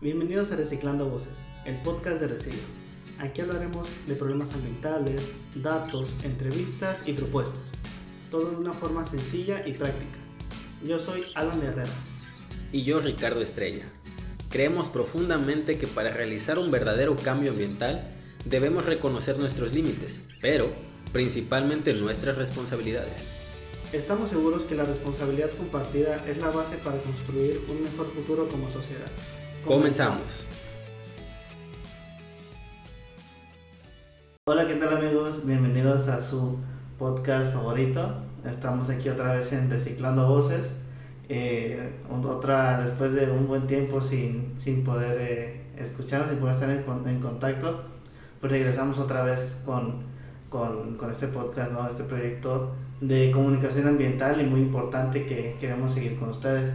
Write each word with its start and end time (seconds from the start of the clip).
Bienvenidos 0.00 0.52
a 0.52 0.56
Reciclando 0.56 1.08
Voces, 1.08 1.38
el 1.64 1.74
podcast 1.78 2.20
de 2.20 2.28
Reciclo. 2.28 2.60
Aquí 3.18 3.40
hablaremos 3.40 3.88
de 4.06 4.14
problemas 4.14 4.52
ambientales, 4.54 5.32
datos, 5.56 6.14
entrevistas 6.22 7.02
y 7.04 7.14
propuestas. 7.14 7.72
Todo 8.30 8.48
de 8.50 8.56
una 8.58 8.72
forma 8.74 9.04
sencilla 9.04 9.66
y 9.66 9.72
práctica. 9.72 10.20
Yo 10.84 11.00
soy 11.00 11.24
Alan 11.34 11.60
Herrera. 11.62 11.90
Y 12.70 12.84
yo 12.84 13.00
Ricardo 13.00 13.40
Estrella. 13.40 13.86
Creemos 14.50 14.88
profundamente 14.88 15.78
que 15.78 15.88
para 15.88 16.12
realizar 16.12 16.60
un 16.60 16.70
verdadero 16.70 17.16
cambio 17.16 17.50
ambiental 17.50 18.14
debemos 18.44 18.84
reconocer 18.84 19.36
nuestros 19.36 19.72
límites, 19.72 20.20
pero 20.40 20.68
principalmente 21.12 21.92
nuestras 21.94 22.36
responsabilidades. 22.36 23.38
Estamos 23.92 24.30
seguros 24.30 24.62
que 24.62 24.76
la 24.76 24.84
responsabilidad 24.84 25.50
compartida 25.56 26.24
es 26.28 26.38
la 26.38 26.50
base 26.50 26.76
para 26.76 27.02
construir 27.02 27.62
un 27.68 27.82
mejor 27.82 28.06
futuro 28.12 28.48
como 28.48 28.68
sociedad. 28.68 29.10
Comenzamos. 29.64 30.46
Hola, 34.46 34.66
¿qué 34.66 34.74
tal 34.74 34.96
amigos? 34.96 35.44
Bienvenidos 35.44 36.08
a 36.08 36.20
su 36.20 36.58
podcast 36.98 37.52
favorito. 37.52 38.14
Estamos 38.46 38.88
aquí 38.88 39.08
otra 39.08 39.32
vez 39.32 39.52
en 39.52 39.68
Reciclando 39.68 40.26
Voces. 40.28 40.70
Eh, 41.28 41.92
otra, 42.24 42.80
después 42.80 43.12
de 43.12 43.30
un 43.30 43.46
buen 43.46 43.66
tiempo 43.66 44.00
sin, 44.00 44.58
sin 44.58 44.84
poder 44.84 45.18
eh, 45.20 45.66
escucharnos, 45.76 46.30
sin 46.30 46.38
poder 46.38 46.54
estar 46.54 46.70
en, 46.70 47.20
contacto, 47.20 47.82
pues 48.40 48.50
regresamos 48.50 48.98
otra 48.98 49.22
vez 49.22 49.60
con, 49.66 50.04
con, 50.48 50.96
con 50.96 51.10
este 51.10 51.26
podcast, 51.26 51.72
¿no? 51.72 51.86
este 51.86 52.04
proyecto 52.04 52.72
de 53.02 53.30
comunicación 53.30 53.86
ambiental 53.86 54.40
y 54.40 54.44
muy 54.44 54.60
importante 54.60 55.26
que 55.26 55.56
queremos 55.60 55.92
seguir 55.92 56.16
con 56.16 56.30
ustedes. 56.30 56.72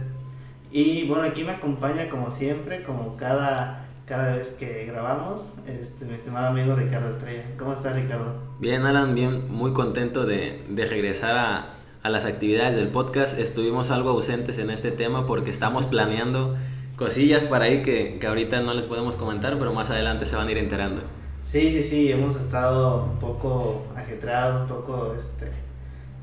Y 0.76 1.06
bueno, 1.06 1.22
aquí 1.22 1.44
me 1.44 1.52
acompaña 1.52 2.08
como 2.08 2.32
siempre, 2.32 2.82
como 2.82 3.16
cada, 3.16 3.86
cada 4.06 4.34
vez 4.34 4.50
que 4.58 4.86
grabamos, 4.86 5.54
este, 5.68 6.04
mi 6.04 6.14
estimado 6.14 6.48
amigo 6.48 6.74
Ricardo 6.74 7.08
Estrella. 7.08 7.44
¿Cómo 7.56 7.74
estás 7.74 7.94
Ricardo? 7.94 8.34
Bien, 8.58 8.84
Alan, 8.84 9.14
bien, 9.14 9.48
muy 9.52 9.72
contento 9.72 10.26
de, 10.26 10.64
de 10.68 10.84
regresar 10.86 11.36
a, 11.36 11.74
a 12.02 12.10
las 12.10 12.24
actividades 12.24 12.74
del 12.74 12.88
podcast. 12.88 13.38
Estuvimos 13.38 13.92
algo 13.92 14.10
ausentes 14.10 14.58
en 14.58 14.68
este 14.68 14.90
tema 14.90 15.26
porque 15.26 15.50
estamos 15.50 15.86
planeando 15.86 16.56
cosillas 16.96 17.44
para 17.46 17.66
ahí 17.66 17.82
que, 17.82 18.18
que 18.18 18.26
ahorita 18.26 18.60
no 18.62 18.74
les 18.74 18.88
podemos 18.88 19.14
comentar, 19.14 19.56
pero 19.60 19.72
más 19.74 19.90
adelante 19.90 20.26
se 20.26 20.34
van 20.34 20.48
a 20.48 20.50
ir 20.50 20.58
enterando. 20.58 21.02
Sí, 21.40 21.70
sí, 21.70 21.84
sí, 21.84 22.10
hemos 22.10 22.34
estado 22.34 23.04
un 23.04 23.20
poco 23.20 23.84
ajetreados, 23.94 24.62
un 24.62 24.76
poco 24.76 25.14
este, 25.16 25.52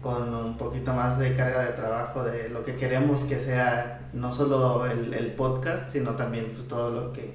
con 0.01 0.33
un 0.33 0.57
poquito 0.57 0.93
más 0.93 1.19
de 1.19 1.35
carga 1.35 1.65
de 1.65 1.73
trabajo 1.73 2.23
de 2.23 2.49
lo 2.49 2.63
que 2.63 2.75
queremos 2.75 3.23
que 3.23 3.39
sea 3.39 4.09
no 4.13 4.31
solo 4.31 4.85
el, 4.85 5.13
el 5.13 5.33
podcast, 5.33 5.89
sino 5.89 6.15
también 6.15 6.51
pues, 6.53 6.67
todo 6.67 6.89
lo 6.89 7.13
que, 7.13 7.33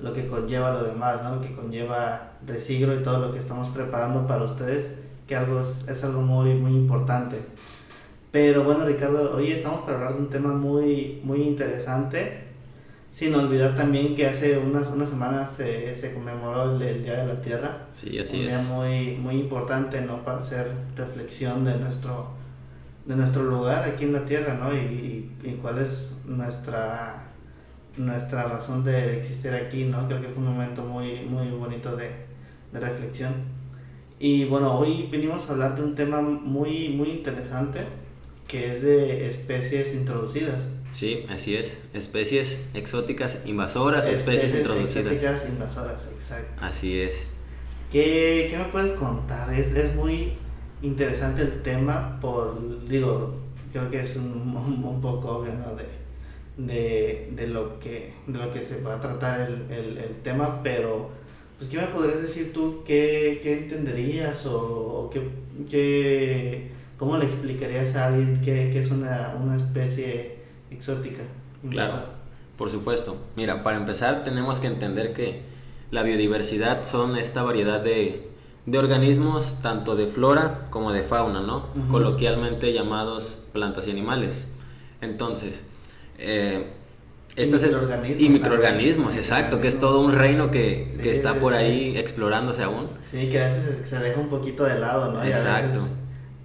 lo 0.00 0.12
que 0.12 0.26
conlleva 0.26 0.72
lo 0.72 0.82
demás, 0.82 1.22
¿no? 1.22 1.36
lo 1.36 1.40
que 1.40 1.52
conlleva 1.52 2.32
Resigro 2.46 2.94
y 2.94 3.02
todo 3.02 3.18
lo 3.18 3.32
que 3.32 3.38
estamos 3.38 3.68
preparando 3.68 4.26
para 4.26 4.44
ustedes, 4.44 4.98
que 5.26 5.36
algo 5.36 5.60
es, 5.60 5.86
es 5.88 6.02
algo 6.04 6.22
muy, 6.22 6.54
muy 6.54 6.72
importante. 6.72 7.36
Pero 8.32 8.64
bueno, 8.64 8.84
Ricardo, 8.84 9.36
hoy 9.36 9.52
estamos 9.52 9.80
para 9.82 9.98
hablar 9.98 10.14
de 10.14 10.20
un 10.20 10.30
tema 10.30 10.52
muy, 10.52 11.20
muy 11.24 11.42
interesante, 11.42 12.49
sin 13.10 13.34
olvidar 13.34 13.74
también 13.74 14.14
que 14.14 14.26
hace 14.26 14.56
unas, 14.58 14.88
unas 14.90 15.08
semanas 15.08 15.52
se, 15.52 15.94
se 15.96 16.14
conmemoró 16.14 16.76
el, 16.76 16.82
el, 16.82 17.02
Día 17.02 17.24
de 17.24 17.34
la 17.34 17.40
Tierra. 17.40 17.88
Sí, 17.92 18.18
así 18.18 18.36
un 18.36 18.42
día 18.42 18.60
es. 18.60 18.68
muy, 18.68 19.16
muy 19.16 19.36
importante, 19.36 20.00
¿no? 20.00 20.24
Para 20.24 20.38
hacer 20.38 20.70
reflexión 20.96 21.64
de 21.64 21.76
nuestro, 21.76 22.30
de 23.06 23.16
nuestro 23.16 23.42
lugar 23.42 23.82
aquí 23.82 24.04
en 24.04 24.12
la 24.12 24.24
Tierra, 24.24 24.54
¿no? 24.54 24.72
Y, 24.72 24.78
y, 24.78 25.48
y 25.48 25.58
cuál 25.60 25.78
es 25.78 26.22
nuestra, 26.26 27.24
nuestra 27.96 28.44
razón 28.44 28.84
de 28.84 29.18
existir 29.18 29.52
aquí, 29.54 29.84
¿no? 29.84 30.06
Creo 30.06 30.20
que 30.20 30.28
fue 30.28 30.42
un 30.44 30.50
momento 30.50 30.84
muy, 30.84 31.20
muy 31.22 31.48
bonito 31.50 31.96
de, 31.96 32.10
de 32.72 32.80
reflexión. 32.80 33.32
Y 34.20 34.44
bueno, 34.44 34.78
hoy 34.78 35.08
venimos 35.10 35.48
a 35.48 35.52
hablar 35.52 35.74
de 35.74 35.82
un 35.82 35.94
tema 35.94 36.20
muy, 36.20 36.90
muy 36.90 37.08
interesante, 37.10 37.80
que 38.46 38.70
es 38.70 38.82
de 38.82 39.26
especies 39.26 39.94
introducidas. 39.94 40.68
Sí, 40.90 41.24
así 41.28 41.56
es. 41.56 41.80
Especies 41.94 42.62
exóticas 42.74 43.40
invasoras 43.44 44.06
o 44.06 44.10
especies, 44.10 44.54
introducidas. 44.54 45.12
Exóticas 45.12 45.48
invasoras, 45.48 46.08
exacto. 46.12 46.64
Así 46.64 47.00
es. 47.00 47.26
¿Qué, 47.92 48.46
qué 48.50 48.58
me 48.58 48.64
puedes 48.64 48.92
contar? 48.92 49.52
Es, 49.52 49.74
es 49.74 49.94
muy 49.94 50.34
interesante 50.82 51.42
el 51.42 51.62
tema 51.62 52.18
por, 52.20 52.86
digo, 52.86 53.34
creo 53.72 53.88
que 53.90 54.00
es 54.00 54.16
un, 54.16 54.54
un, 54.56 54.84
un 54.84 55.00
poco 55.00 55.38
obvio, 55.38 55.52
¿no? 55.54 55.74
De, 55.74 55.86
de, 56.56 57.30
de, 57.34 57.46
lo 57.46 57.78
que, 57.78 58.12
de 58.26 58.38
lo 58.38 58.50
que 58.50 58.62
se 58.62 58.82
va 58.82 58.96
a 58.96 59.00
tratar 59.00 59.40
el, 59.40 59.70
el, 59.70 59.98
el 59.98 60.14
tema, 60.22 60.62
pero 60.62 61.10
pues 61.56 61.70
¿qué 61.70 61.76
me 61.78 61.86
podrías 61.88 62.22
decir 62.22 62.52
tú? 62.52 62.82
¿Qué, 62.86 63.40
qué 63.42 63.58
entenderías 63.58 64.46
o, 64.46 64.58
o 64.58 65.10
qué, 65.10 65.22
qué, 65.68 66.70
cómo 66.96 67.16
le 67.16 67.24
explicarías 67.26 67.94
a 67.96 68.06
alguien 68.08 68.40
qué, 68.40 68.70
qué 68.72 68.80
es 68.80 68.90
una, 68.90 69.36
una 69.40 69.56
especie 69.56 70.39
exótica? 70.70 71.22
Claro, 71.68 71.94
por 72.56 72.70
supuesto. 72.70 73.16
Mira, 73.36 73.62
para 73.62 73.76
empezar 73.76 74.24
tenemos 74.24 74.58
que 74.58 74.66
entender 74.66 75.12
que 75.12 75.42
la 75.90 76.02
biodiversidad 76.02 76.84
son 76.84 77.16
esta 77.16 77.42
variedad 77.42 77.80
de, 77.80 78.28
de 78.66 78.78
organismos, 78.78 79.56
tanto 79.62 79.96
de 79.96 80.06
flora 80.06 80.66
como 80.70 80.92
de 80.92 81.02
fauna, 81.02 81.40
¿no? 81.40 81.66
Uh 81.74 81.80
-huh. 81.80 81.90
Coloquialmente 81.90 82.72
llamados 82.72 83.38
plantas 83.52 83.86
y 83.88 83.90
animales. 83.90 84.46
Entonces, 85.00 85.64
eh, 86.18 86.66
estas 87.36 87.62
y 87.62 87.66
microorganismos, 87.66 88.22
y 88.22 88.28
microorganismos 88.28 89.16
exacto, 89.16 89.60
que 89.60 89.68
es 89.68 89.78
todo 89.78 90.00
un 90.00 90.12
reino 90.12 90.50
que, 90.50 90.88
sí, 90.90 90.98
que 90.98 91.12
está 91.12 91.34
por 91.34 91.52
sí. 91.52 91.58
ahí 91.58 91.96
explorándose 91.96 92.62
aún. 92.62 92.88
Sí, 93.10 93.28
que 93.28 93.40
a 93.40 93.46
veces 93.46 93.88
se 93.88 93.98
deja 93.98 94.20
un 94.20 94.28
poquito 94.28 94.64
de 94.64 94.78
lado, 94.78 95.12
¿no? 95.12 95.22
Exacto. 95.22 95.76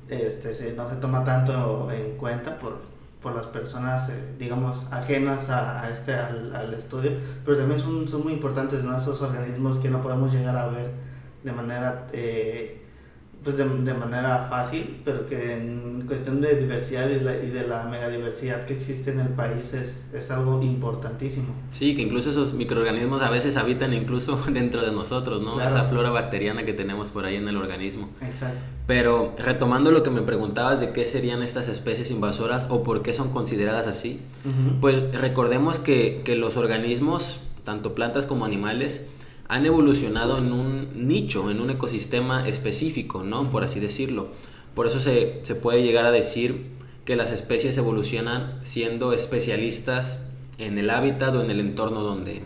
Y 0.09 0.13
a 0.13 0.17
veces 0.17 0.33
este, 0.35 0.53
se, 0.53 0.73
no 0.73 0.87
se 0.89 0.97
toma 0.97 1.23
tanto 1.23 1.91
en 1.91 2.17
cuenta 2.17 2.59
por, 2.59 2.81
por 3.25 3.33
las 3.33 3.47
personas, 3.47 4.07
eh, 4.09 4.35
digamos, 4.37 4.85
ajenas 4.91 5.49
a, 5.49 5.89
este, 5.89 6.13
al, 6.13 6.55
al, 6.55 6.71
estudio, 6.75 7.13
pero 7.43 7.57
también 7.57 7.79
son, 7.79 8.07
son 8.07 8.21
muy 8.21 8.33
importantes, 8.33 8.83
¿no? 8.83 8.95
Esos 8.95 9.19
organismos 9.23 9.79
que 9.79 9.89
no 9.89 9.99
podemos 9.99 10.31
llegar 10.31 10.55
a 10.55 10.67
ver 10.67 10.91
de 11.43 11.51
manera, 11.51 12.05
eh, 12.13 12.84
pues 13.45 13.57
de, 13.57 13.63
de, 13.63 13.93
manera 13.93 14.47
fácil, 14.49 15.01
pero 15.05 15.27
que 15.27 15.53
en 15.53 16.03
cuestión 16.07 16.41
de 16.41 16.55
diversidad 16.55 17.07
y, 17.07 17.19
la, 17.19 17.35
y, 17.37 17.51
de 17.51 17.67
la 17.67 17.83
megadiversidad 17.83 18.65
que 18.65 18.73
existe 18.73 19.11
en 19.11 19.19
el 19.19 19.27
país 19.29 19.71
es, 19.71 20.07
es 20.15 20.31
algo 20.31 20.63
importantísimo. 20.63 21.53
Sí, 21.71 21.95
que 21.95 22.01
incluso 22.01 22.31
esos 22.31 22.55
microorganismos 22.55 23.21
a 23.21 23.29
veces 23.29 23.55
habitan 23.55 23.93
incluso 23.93 24.35
dentro 24.51 24.83
de 24.83 24.91
nosotros, 24.91 25.43
¿no? 25.43 25.53
Claro. 25.57 25.69
Esa 25.69 25.83
flora 25.83 26.09
bacteriana 26.09 26.65
que 26.65 26.73
tenemos 26.73 27.09
por 27.09 27.25
ahí 27.25 27.35
en 27.35 27.47
el 27.47 27.55
organismo. 27.57 28.09
Exacto. 28.19 28.57
Pero 28.87 29.35
retomando 29.37 29.91
lo 29.91 30.01
que 30.01 30.09
me 30.09 30.23
preguntabas 30.23 30.79
de 30.79 30.91
qué 30.91 31.05
serían 31.05 31.43
estas 31.43 31.67
especies 31.67 32.09
invasoras 32.09 32.65
o 32.69 32.81
por 32.81 33.03
qué 33.03 33.13
son 33.13 33.29
consideradas 33.29 33.85
así, 33.85 34.21
uh 34.43 34.49
-huh. 34.49 34.79
pues 34.81 35.13
recordemos 35.13 35.77
que, 35.77 36.23
que 36.25 36.35
los 36.35 36.57
organismos, 36.57 37.41
tanto 37.63 37.93
plantas 37.93 38.25
como 38.25 38.43
animales, 38.43 39.03
han 39.47 39.65
evolucionado 39.65 40.37
en 40.37 40.51
un 40.51 41.07
nicho, 41.07 41.51
en 41.51 41.61
un 41.61 41.69
ecosistema 41.69 42.47
específico, 42.47 43.23
¿no? 43.23 43.49
Por 43.51 43.63
así 43.63 43.79
decirlo. 43.79 44.27
Por 44.73 44.87
eso 44.87 44.99
se, 44.99 45.39
se, 45.43 45.55
puede 45.55 45.83
llegar 45.83 46.05
a 46.05 46.11
decir 46.11 46.65
que 47.05 47.15
las 47.15 47.31
especies 47.31 47.77
evolucionan 47.77 48.59
siendo 48.63 49.13
especialistas 49.13 50.19
en 50.57 50.77
el 50.77 50.89
hábitat 50.89 51.35
o 51.35 51.41
en 51.41 51.51
el 51.51 51.59
entorno 51.59 52.01
donde, 52.01 52.41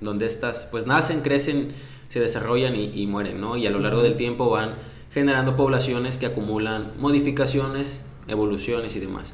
donde 0.00 0.26
estas 0.26 0.66
pues 0.70 0.86
nacen, 0.86 1.22
crecen, 1.22 1.68
se 2.10 2.20
desarrollan 2.20 2.76
y, 2.76 2.90
y 2.94 3.06
mueren, 3.06 3.40
¿no? 3.40 3.56
Y 3.56 3.66
a 3.66 3.70
lo 3.70 3.80
largo 3.80 4.02
del 4.02 4.16
tiempo 4.16 4.50
van 4.50 4.74
generando 5.12 5.56
poblaciones 5.56 6.18
que 6.18 6.26
acumulan 6.26 6.92
modificaciones, 6.98 8.00
evoluciones 8.28 8.94
y 8.96 9.00
demás. 9.00 9.32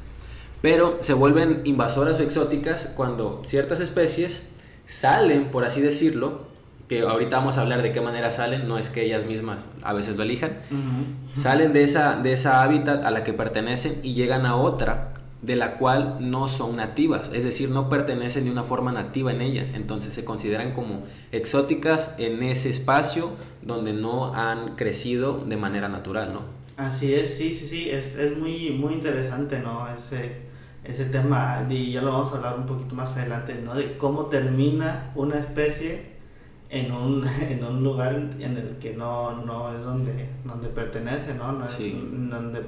Pero 0.61 0.97
se 1.01 1.13
vuelven 1.13 1.61
invasoras 1.65 2.19
o 2.19 2.23
exóticas 2.23 2.91
cuando 2.95 3.41
ciertas 3.43 3.81
especies 3.81 4.43
salen, 4.85 5.45
por 5.45 5.65
así 5.65 5.81
decirlo, 5.81 6.50
que 6.91 7.03
ahorita 7.03 7.37
vamos 7.37 7.57
a 7.57 7.61
hablar 7.61 7.83
de 7.83 7.93
qué 7.93 8.01
manera 8.01 8.31
salen, 8.31 8.67
no 8.67 8.77
es 8.77 8.89
que 8.89 9.05
ellas 9.05 9.25
mismas 9.25 9.69
a 9.81 9.93
veces 9.93 10.17
lo 10.17 10.23
elijan, 10.23 10.57
uh 10.71 10.75
-huh. 10.75 11.41
salen 11.41 11.71
de 11.71 11.83
esa, 11.83 12.17
de 12.17 12.33
esa 12.33 12.63
hábitat 12.63 13.05
a 13.05 13.11
la 13.11 13.23
que 13.23 13.31
pertenecen 13.31 14.01
y 14.03 14.13
llegan 14.13 14.45
a 14.45 14.57
otra 14.57 15.13
de 15.41 15.55
la 15.55 15.77
cual 15.77 16.17
no 16.19 16.49
son 16.49 16.75
nativas, 16.75 17.31
es 17.33 17.45
decir, 17.45 17.69
no 17.69 17.89
pertenecen 17.89 18.43
de 18.43 18.51
una 18.51 18.63
forma 18.63 18.91
nativa 18.91 19.31
en 19.31 19.39
ellas, 19.39 19.71
entonces 19.73 20.13
se 20.13 20.25
consideran 20.25 20.73
como 20.73 21.03
exóticas 21.31 22.13
en 22.17 22.43
ese 22.43 22.69
espacio 22.69 23.29
donde 23.61 23.93
no 23.93 24.35
han 24.35 24.75
crecido 24.75 25.45
de 25.45 25.55
manera 25.55 25.87
natural, 25.87 26.33
¿no? 26.33 26.41
Así 26.75 27.13
es, 27.13 27.37
sí, 27.37 27.53
sí, 27.53 27.67
sí, 27.67 27.89
es, 27.89 28.17
es 28.17 28.37
muy, 28.37 28.71
muy 28.71 28.95
interesante, 28.95 29.59
¿no? 29.59 29.87
Ese, 29.95 30.41
ese 30.83 31.05
tema, 31.05 31.65
y 31.69 31.93
ya 31.93 32.01
lo 32.01 32.11
vamos 32.11 32.33
a 32.33 32.35
hablar 32.35 32.57
un 32.57 32.65
poquito 32.65 32.95
más 32.95 33.15
adelante, 33.15 33.61
¿no? 33.63 33.75
De 33.75 33.97
cómo 33.97 34.25
termina 34.25 35.13
una 35.15 35.39
especie 35.39 36.10
en 36.71 36.91
un, 36.91 37.23
en 37.49 37.63
un 37.63 37.83
lugar 37.83 38.15
en 38.39 38.57
el 38.57 38.77
que 38.79 38.95
no, 38.95 39.45
no 39.45 39.75
es 39.75 39.83
donde, 39.83 40.29
donde 40.43 40.69
pertenece, 40.69 41.35
¿no? 41.35 41.51
no 41.51 41.65
es, 41.65 41.71
sí. 41.71 42.09
Donde 42.29 42.63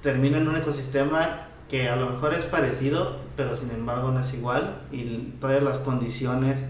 termina 0.00 0.38
en 0.38 0.48
un 0.48 0.56
ecosistema 0.56 1.48
que 1.68 1.88
a 1.88 1.96
lo 1.96 2.10
mejor 2.10 2.34
es 2.34 2.44
parecido, 2.44 3.16
pero 3.36 3.56
sin 3.56 3.70
embargo 3.70 4.10
no 4.10 4.20
es 4.20 4.32
igual 4.34 4.82
y 4.92 5.34
todas 5.40 5.62
las 5.62 5.78
condiciones 5.78 6.62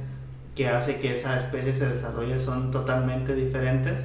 que 0.55 0.69
hace 0.69 1.01
que 1.01 1.15
esa 1.15 1.37
especie 1.37 1.75
se 1.75 1.89
desarrolle 1.89 2.39
son 2.39 2.71
totalmente 2.71 3.35
diferentes 3.35 4.05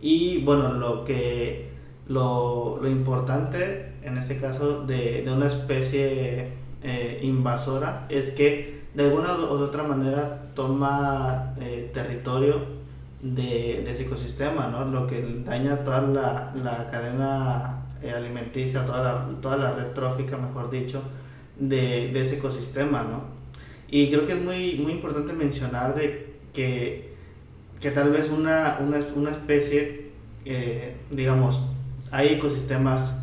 y 0.00 0.42
bueno, 0.42 0.72
lo 0.72 1.04
que 1.04 1.70
lo, 2.08 2.78
lo 2.80 2.88
importante 2.88 3.92
en 4.02 4.16
este 4.16 4.38
caso 4.38 4.84
de, 4.84 5.22
de 5.22 5.30
una 5.30 5.46
especie 5.46 6.52
eh, 6.82 7.20
invasora 7.22 8.06
es 8.08 8.32
que 8.32 8.81
de 8.94 9.04
alguna 9.04 9.34
u 9.34 9.62
otra 9.62 9.82
manera 9.84 10.52
toma 10.54 11.54
eh, 11.60 11.90
territorio 11.92 12.82
de, 13.22 13.82
de, 13.84 13.90
ese 13.90 14.02
ecosistema, 14.02 14.66
¿no? 14.68 14.84
Lo 14.84 15.06
que 15.06 15.42
daña 15.44 15.82
toda 15.84 16.02
la, 16.02 16.52
la 16.62 16.90
cadena 16.90 17.84
eh, 18.02 18.10
alimenticia, 18.10 18.84
toda 18.84 19.02
la, 19.02 19.40
toda 19.40 19.56
la 19.56 19.72
red 19.72 19.92
trófica, 19.92 20.36
mejor 20.36 20.70
dicho, 20.70 21.02
de, 21.58 22.10
de, 22.12 22.20
ese 22.20 22.36
ecosistema, 22.36 23.02
¿no? 23.02 23.22
Y 23.88 24.08
creo 24.08 24.26
que 24.26 24.32
es 24.32 24.40
muy, 24.40 24.74
muy 24.82 24.92
importante 24.92 25.32
mencionar 25.32 25.94
de 25.94 26.34
que, 26.52 27.14
que 27.80 27.90
tal 27.90 28.10
vez 28.10 28.30
una, 28.30 28.78
una, 28.80 28.98
una 29.14 29.30
especie, 29.30 30.10
eh, 30.44 30.96
digamos, 31.10 31.62
hay 32.10 32.28
ecosistemas 32.34 33.21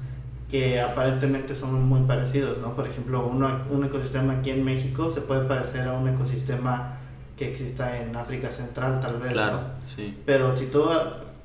que 0.49 0.81
aparentemente 0.81 1.55
son 1.55 1.83
muy 1.83 2.01
parecidos, 2.01 2.57
¿no? 2.57 2.75
Por 2.75 2.87
ejemplo, 2.87 3.27
uno, 3.27 3.65
un 3.69 3.83
ecosistema 3.85 4.33
aquí 4.33 4.49
en 4.49 4.65
México 4.65 5.09
se 5.09 5.21
puede 5.21 5.47
parecer 5.47 5.87
a 5.87 5.93
un 5.93 6.07
ecosistema 6.07 6.97
que 7.37 7.47
exista 7.47 8.01
en 8.01 8.15
África 8.15 8.51
Central, 8.51 8.99
tal 8.99 9.19
vez. 9.19 9.31
Claro, 9.31 9.61
sí. 9.85 10.17
Pero 10.25 10.55
si 10.57 10.65
tú 10.65 10.85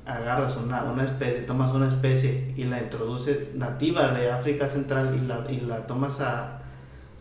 agarras 0.05 0.57
una, 0.57 0.83
una 0.83 1.03
especie, 1.03 1.41
tomas 1.41 1.71
una 1.71 1.87
especie 1.87 2.53
y 2.57 2.63
la 2.63 2.81
introduces 2.81 3.53
nativa 3.55 4.09
de 4.09 4.31
África 4.31 4.67
Central 4.67 5.15
y 5.15 5.25
la, 5.25 5.45
y 5.51 5.61
la 5.61 5.87
tomas 5.87 6.19
a, 6.21 6.61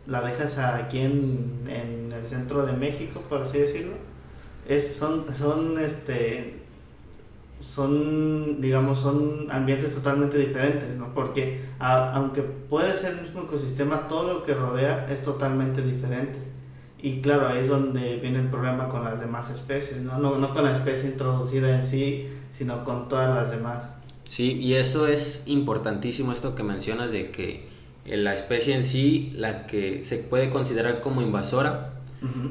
la 0.07 0.23
dejas 0.23 0.59
aquí 0.59 1.01
en, 1.01 1.65
en 1.69 2.13
el 2.13 2.27
centro 2.27 2.65
de 2.67 2.73
México, 2.73 3.23
por 3.29 3.43
así 3.43 3.59
decirlo, 3.59 3.95
es, 4.69 4.97
son, 4.97 5.33
son, 5.35 5.79
este, 5.79 6.63
son, 7.59 8.61
digamos, 8.61 9.01
son 9.01 9.47
ambientes 9.51 9.93
totalmente 9.93 10.39
diferentes, 10.39 10.97
¿no? 10.97 11.15
Porque 11.15 11.61
aunque 11.79 12.43
puede 12.43 12.95
ser 12.95 13.15
el 13.15 13.23
mismo 13.23 13.43
ecosistema, 13.43 14.09
todo 14.09 14.33
lo 14.33 14.43
que 14.43 14.55
rodea 14.55 15.09
es 15.11 15.23
totalmente 15.23 15.83
diferente. 15.83 16.39
Y 16.99 17.21
claro, 17.21 17.49
ahí 17.49 17.59
es 17.59 17.69
donde 17.69 18.17
viene 18.17 18.39
el 18.39 18.49
problema 18.49 18.89
con 18.89 19.05
las 19.05 19.21
demás 19.21 19.51
especies, 19.51 20.01
¿no? 20.01 20.19
No, 20.19 20.39
no 20.39 20.55
con 20.55 20.65
la 20.65 20.73
especie 20.73 21.11
introducida 21.11 21.75
en 21.75 21.85
sí, 21.85 22.29
sino 22.51 22.83
con 22.85 23.09
todas 23.09 23.35
las 23.35 23.51
demás. 23.51 23.85
Sí, 24.25 24.53
y 24.53 24.75
eso 24.75 25.07
es 25.07 25.43
importantísimo, 25.47 26.33
esto 26.33 26.55
que 26.55 26.63
mencionas 26.63 27.13
de 27.13 27.31
que 27.31 27.69
la 28.07 28.33
especie 28.33 28.75
en 28.75 28.85
sí, 28.85 29.33
la 29.37 29.67
que 29.67 30.05
se 30.05 30.19
puede 30.19 30.51
considerar 30.51 31.01
como 31.01 31.21
invasora, 31.21 31.94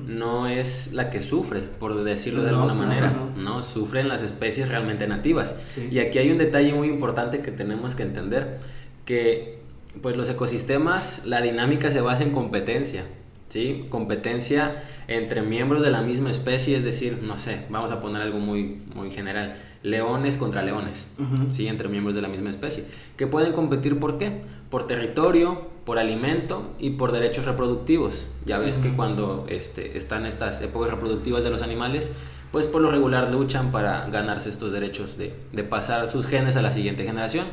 no 0.08 0.48
es 0.48 0.94
la 0.94 1.10
que 1.10 1.22
sufre, 1.22 1.62
por 1.62 2.04
decirlo 2.04 2.44
de 2.44 2.50
alguna 2.50 2.74
manera, 2.74 3.14
no. 3.38 3.64
Sufren 3.64 4.08
las 4.08 4.22
especies 4.22 4.70
realmente 4.70 5.08
nativas. 5.08 5.56
Y 5.92 6.00
aquí 6.00 6.20
hay 6.20 6.32
un 6.32 6.38
detalle 6.38 6.74
muy 6.74 6.90
importante 6.90 7.40
que 7.40 7.52
tenemos 7.52 7.96
que 7.96 8.04
entender, 8.04 8.60
que 9.06 9.60
pues 10.02 10.18
los 10.18 10.30
ecosistemas, 10.30 11.24
la 11.26 11.42
dinámica 11.42 11.92
se 11.92 12.02
basa 12.02 12.24
en 12.24 12.32
competencia. 12.32 13.04
¿sí? 13.50 13.86
Competencia 13.90 14.84
entre 15.08 15.42
miembros 15.42 15.84
de 15.84 15.92
la 15.92 16.02
misma 16.02 16.32
especie, 16.32 16.76
es 16.78 16.84
decir, 16.84 17.20
no 17.28 17.38
sé, 17.38 17.66
vamos 17.70 17.92
a 17.92 18.00
poner 18.00 18.22
algo 18.22 18.40
muy, 18.40 18.82
muy 18.96 19.12
general, 19.12 19.56
leones 19.84 20.38
contra 20.38 20.64
leones, 20.64 21.10
¿sí? 21.50 21.68
Entre 21.68 21.90
miembros 21.90 22.16
de 22.16 22.22
la 22.22 22.30
misma 22.30 22.50
especie, 22.50 22.86
que 23.18 23.28
pueden 23.28 23.54
competir 23.54 24.00
por 24.00 24.18
qué? 24.18 24.42
Por 24.70 24.88
territorio, 24.88 25.68
por 25.86 26.00
alimento 26.00 26.72
y 26.80 26.92
por 26.92 27.12
derechos 27.12 27.46
reproductivos. 27.46 28.30
Ya 28.46 28.58
ves 28.58 28.78
que 28.78 28.94
cuando 28.94 29.46
este, 29.50 29.98
están 29.98 30.26
estas 30.26 30.62
épocas 30.62 30.90
reproductivas 30.90 31.44
de 31.44 31.50
los 31.50 31.62
animales, 31.62 32.10
pues 32.52 32.68
por 32.68 32.82
lo 32.82 32.92
regular 32.92 33.32
luchan 33.32 33.72
para 33.72 34.08
ganarse 34.08 34.50
estos 34.50 34.72
derechos 34.72 35.18
de, 35.18 35.36
de 35.52 35.64
pasar 35.64 36.08
sus 36.08 36.28
genes 36.28 36.56
a 36.56 36.62
la 36.62 36.72
siguiente 36.72 37.04
generación. 37.04 37.46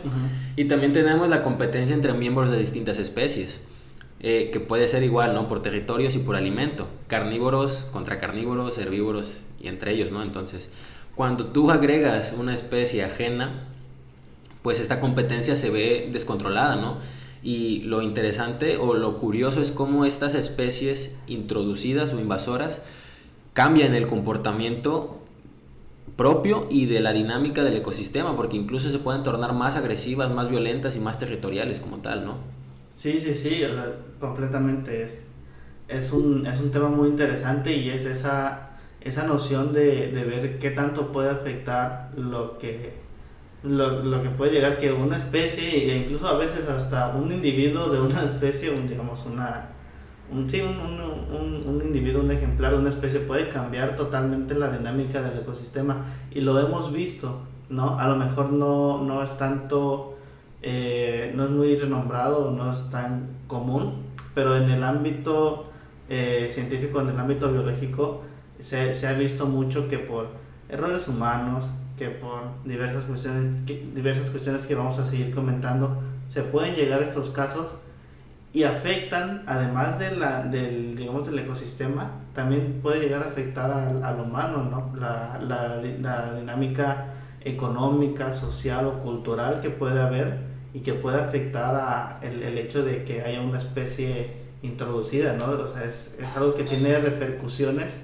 Y 0.56 0.67
también 0.67 0.93
tenemos 0.93 1.29
la 1.29 1.43
competencia 1.43 1.94
entre 1.94 2.12
miembros 2.12 2.50
de 2.50 2.59
distintas 2.59 2.99
especies. 2.99 3.61
Eh, 4.23 4.50
que 4.53 4.61
puede 4.61 4.87
ser 4.87 5.03
igual, 5.03 5.32
¿no? 5.32 5.49
Por 5.49 5.62
territorios 5.62 6.15
y 6.15 6.19
por 6.19 6.37
alimento. 6.37 6.87
Carnívoros 7.06 7.88
contra 7.91 8.19
carnívoros, 8.19 8.77
herbívoros 8.77 9.41
y 9.59 9.69
entre 9.69 9.94
ellos, 9.94 10.12
¿no? 10.12 10.23
Entonces, 10.23 10.69
cuando 11.20 11.49
tú 11.49 11.70
agregas 11.70 12.32
una 12.32 12.55
especie 12.55 13.05
ajena, 13.05 13.67
pues 14.62 14.81
esta 14.81 15.00
competencia 15.00 15.55
se 15.55 15.69
ve 15.69 16.08
descontrolada, 16.11 16.76
¿no? 16.76 16.96
Y 17.43 17.81
lo 17.81 18.00
interesante 18.00 18.78
o 18.78 18.94
lo 18.94 19.19
curioso 19.19 19.61
es 19.61 19.70
cómo 19.70 20.06
estas 20.06 20.32
especies 20.32 21.14
introducidas 21.26 22.14
o 22.14 22.20
invasoras 22.20 22.81
cambian 23.52 23.93
el 23.93 24.06
comportamiento 24.06 25.20
propio 26.17 26.67
y 26.70 26.87
de 26.87 27.00
la 27.00 27.12
dinámica 27.12 27.64
del 27.64 27.76
ecosistema, 27.76 28.34
porque 28.34 28.56
incluso 28.56 28.90
se 28.90 28.99
pueden 28.99 29.22
tornar 29.22 29.52
más 29.52 29.76
agresivas, 29.76 30.32
más 30.32 30.49
violentas 30.49 30.96
y 30.96 31.00
más 31.00 31.19
territoriales 31.19 31.81
como 31.81 31.99
tal, 31.99 32.25
¿no? 32.25 32.38
Sí, 32.88 33.20
sí, 33.20 33.34
sí, 33.34 33.62
o 33.62 33.75
sea, 33.75 33.94
completamente 34.19 35.02
es, 35.02 35.26
es, 35.87 36.12
un, 36.12 36.46
es 36.46 36.61
un 36.62 36.70
tema 36.70 36.88
muy 36.88 37.11
interesante 37.11 37.76
y 37.76 37.90
es 37.90 38.06
esa, 38.06 38.69
esa 39.00 39.26
noción 39.26 39.73
de, 39.73 40.08
de 40.12 40.25
ver 40.25 40.58
qué 40.58 40.70
tanto 40.70 41.12
puede 41.12 41.31
afectar 41.31 42.11
lo 42.17 42.58
que, 42.58 42.93
lo, 43.62 44.02
lo, 44.02 44.23
que 44.23 44.29
puede 44.31 44.52
llegar 44.52 44.76
que 44.76 44.93
una 44.93 45.17
especie 45.17 45.93
e 45.93 45.97
incluso 45.97 46.29
a 46.29 46.37
veces 46.37 46.69
hasta 46.69 47.14
un 47.14 47.32
individuo 47.32 47.88
de 47.88 48.00
una 48.00 48.25
especie, 48.25 48.70
un, 48.70 48.88
digamos 48.88 49.25
una, 49.26 49.69
un, 50.31 50.49
sí, 50.49 50.61
un, 50.61 50.76
un, 50.79 51.67
un, 51.67 51.82
individuo, 51.85 52.23
un 52.23 52.31
ejemplar 52.31 52.75
una 52.75 52.91
especie 52.91 53.20
puede 53.20 53.49
cambiar 53.49 53.97
totalmente 53.97 54.55
la 54.55 54.70
dinámica 54.70 55.23
del 55.23 55.38
ecosistema 55.38 56.05
y 56.31 56.41
lo 56.41 56.58
hemos 56.58 56.93
visto, 56.93 57.43
¿no? 57.69 57.99
A 57.99 58.08
lo 58.08 58.17
mejor 58.17 58.53
no, 58.53 59.03
no 59.03 59.23
es 59.23 59.37
tanto 59.37 60.17
eh, 60.62 61.32
no 61.35 61.44
es 61.44 61.50
muy 61.50 61.76
renombrado, 61.76 62.50
no 62.50 62.70
es 62.70 62.91
tan 62.91 63.29
común, 63.46 64.03
pero 64.35 64.56
en 64.56 64.70
el 64.70 64.85
ámbito 64.85 65.70
eh, 66.08 66.49
científico, 66.50 67.00
en 67.00 67.08
el 67.08 67.19
ámbito 67.19 67.50
biológico, 67.50 68.23
se, 68.61 68.95
se, 68.95 69.07
ha 69.07 69.12
visto 69.12 69.47
mucho 69.47 69.89
que 69.89 69.99
por 69.99 70.29
errores 70.69 71.09
humanos, 71.09 71.71
que 71.99 72.09
por 72.09 72.43
diversas 72.65 73.05
cuestiones, 73.05 73.62
que, 73.62 73.91
diversas 73.95 74.31
cuestiones 74.31 74.67
que 74.67 74.75
vamos 74.75 74.99
a 74.99 75.07
seguir 75.07 75.35
comentando, 75.35 75.99
se 76.27 76.43
pueden 76.43 76.75
llegar 76.75 77.03
a 77.03 77.05
estos 77.05 77.31
casos 77.31 77.67
y 78.53 78.65
afectan, 78.65 79.45
además 79.47 79.99
de 79.99 80.17
la, 80.17 80.43
del, 80.43 80.97
digamos, 80.97 81.27
del 81.27 81.39
ecosistema, 81.39 82.11
también 82.33 82.81
puede 82.83 83.01
llegar 83.01 83.23
a 83.23 83.27
afectar 83.27 83.71
al, 83.71 84.03
al 84.03 84.21
humano, 84.21 84.65
¿no? 84.65 85.01
La, 85.01 85.39
la, 85.41 85.81
la 86.01 86.34
dinámica 86.34 87.15
económica, 87.43 88.32
social 88.32 88.87
o 88.87 88.99
cultural 88.99 89.61
que 89.61 89.70
puede 89.70 90.01
haber 90.01 90.39
y 90.75 90.81
que 90.81 90.94
puede 90.94 91.19
afectar 91.19 91.75
a 91.75 92.19
el, 92.23 92.43
el, 92.43 92.58
hecho 92.58 92.84
de 92.84 93.05
que 93.05 93.23
haya 93.23 93.41
una 93.41 93.58
especie 93.58 94.32
introducida, 94.63 95.34
¿no? 95.34 95.46
O 95.46 95.69
sea, 95.69 95.84
es, 95.84 96.17
es, 96.20 96.37
algo 96.37 96.55
que 96.55 96.65
tiene 96.65 96.99
repercusiones 96.99 98.01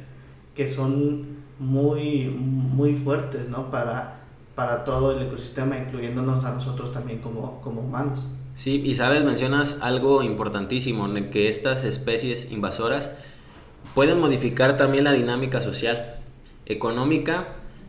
que 0.56 0.66
son 0.66 1.36
muy, 1.58 2.24
muy 2.24 2.94
fuertes, 2.94 3.48
¿no? 3.48 3.70
Para, 3.70 4.20
para 4.54 4.84
todo 4.84 5.12
el 5.12 5.26
ecosistema, 5.26 5.78
incluyéndonos 5.78 6.44
a 6.44 6.52
nosotros 6.52 6.90
también 6.90 7.20
como, 7.20 7.60
como 7.60 7.82
humanos. 7.82 8.26
Sí, 8.54 8.82
y 8.84 8.94
sabes, 8.94 9.22
mencionas 9.22 9.76
algo 9.82 10.22
importantísimo, 10.22 11.06
en 11.14 11.30
que 11.30 11.48
estas 11.48 11.84
especies 11.84 12.50
invasoras 12.50 13.10
pueden 13.94 14.18
modificar 14.18 14.78
también 14.78 15.04
la 15.04 15.12
dinámica 15.12 15.60
social, 15.60 16.16
económica, 16.64 17.44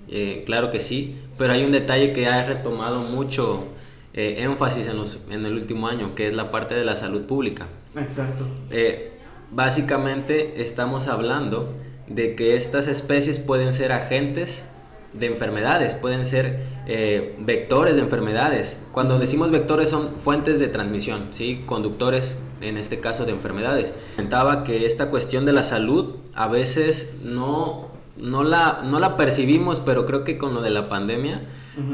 eh, 0.10 0.44
claro 0.46 0.70
que 0.70 0.80
sí, 0.80 1.18
pero 1.38 1.54
hay 1.54 1.64
un 1.64 1.72
detalle 1.72 2.12
que 2.12 2.28
ha 2.28 2.46
retomado 2.46 3.00
mucho 3.00 3.66
eh, 4.14 4.38
énfasis 4.40 4.88
en, 4.88 4.98
los, 4.98 5.26
en 5.30 5.46
el 5.46 5.54
último 5.54 5.88
año, 5.88 6.16
que 6.16 6.28
es 6.28 6.34
la 6.34 6.52
parte 6.52 6.76
de 6.76 6.84
la 6.84 6.96
salud 6.96 7.22
pública. 7.24 7.68
Exacto. 7.96 8.46
Eh, 8.70 9.14
básicamente 9.52 10.62
estamos 10.62 11.08
hablando 11.08 11.74
de 12.08 12.36
que 12.36 12.56
estas 12.56 12.88
especies 12.88 13.40
pueden 13.40 13.74
ser 13.74 13.92
agentes 13.92 14.66
de 15.14 15.28
enfermedades, 15.28 15.96
pueden 15.96 16.26
ser 16.26 16.60
eh, 16.86 17.36
vectores 17.40 17.96
de 17.96 18.02
enfermedades. 18.02 18.80
Cuando 18.92 19.20
decimos 19.20 19.52
vectores 19.52 19.90
son 19.90 20.16
fuentes 20.20 20.60
de 20.60 20.68
transmisión, 20.68 21.30
¿sí? 21.32 21.64
conductores 21.66 22.38
en 22.62 22.78
este 22.78 23.00
caso 23.00 23.26
de 23.26 23.32
enfermedades. 23.32 23.94
Comentaba 24.16 24.64
que 24.64 24.86
esta 24.86 25.10
cuestión 25.10 25.46
de 25.46 25.54
la 25.54 25.64
salud 25.64 26.16
a 26.34 26.48
veces 26.48 27.18
no, 27.24 27.88
no, 28.18 28.44
la, 28.44 28.82
no 28.84 29.00
la 29.00 29.18
percibimos, 29.18 29.80
pero 29.80 30.06
creo 30.06 30.24
que 30.24 30.38
con 30.38 30.54
lo 30.54 30.62
de 30.62 30.70
la 30.70 30.90
pandemia 30.90 31.42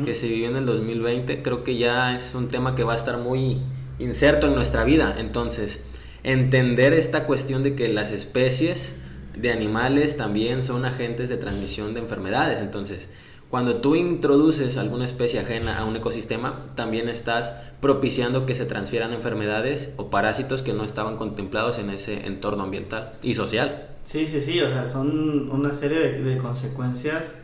que 0.06 0.16
se 0.16 0.30
vivió 0.30 0.48
en 0.48 0.56
el 0.56 0.66
2020, 0.66 1.44
creo 1.44 1.66
que 1.66 1.76
ya 1.76 2.16
es 2.16 2.36
un 2.36 2.48
tema 2.48 2.74
que 2.74 2.86
va 2.86 2.94
a 2.94 2.96
estar 2.96 3.18
muy 3.18 3.60
inserto 4.00 4.48
en 4.48 4.56
nuestra 4.56 4.86
vida. 4.86 5.14
Entonces, 5.18 5.84
entender 6.24 6.94
esta 6.94 7.26
cuestión 7.26 7.64
de 7.64 7.76
que 7.76 7.90
las 7.90 8.12
especies 8.12 8.96
de 9.36 9.52
animales 9.52 10.18
también 10.18 10.64
son 10.64 10.86
agentes 10.86 11.30
de 11.30 11.38
transmisión 11.38 11.94
de 11.94 12.02
enfermedades. 12.02 12.60
Entonces, 12.60 13.10
cuando 13.54 13.82
tú 13.82 13.96
introduces 13.96 14.78
alguna 14.78 15.06
especie 15.06 15.40
ajena 15.40 15.78
a 15.78 15.86
un 15.86 15.96
ecosistema, 15.96 16.72
también 16.74 17.08
estás 17.08 17.54
propiciando 17.82 18.48
que 18.48 18.56
se 18.56 18.66
transfieran 18.66 19.14
enfermedades 19.14 19.94
o 19.98 20.10
parásitos 20.10 20.64
que 20.64 20.74
no 20.74 20.84
estaban 20.84 21.18
contemplados 21.18 21.78
en 21.78 21.92
ese 21.92 22.26
entorno 22.26 22.64
ambiental 22.64 23.12
y 23.22 23.36
social. 23.36 23.90
Sí, 24.04 24.26
sí, 24.26 24.42
sí, 24.42 24.60
o 24.60 24.72
sea, 24.72 24.88
son 24.88 25.52
una 25.52 25.72
serie 25.72 26.14
de, 26.14 26.38
consecuencias 26.40 27.36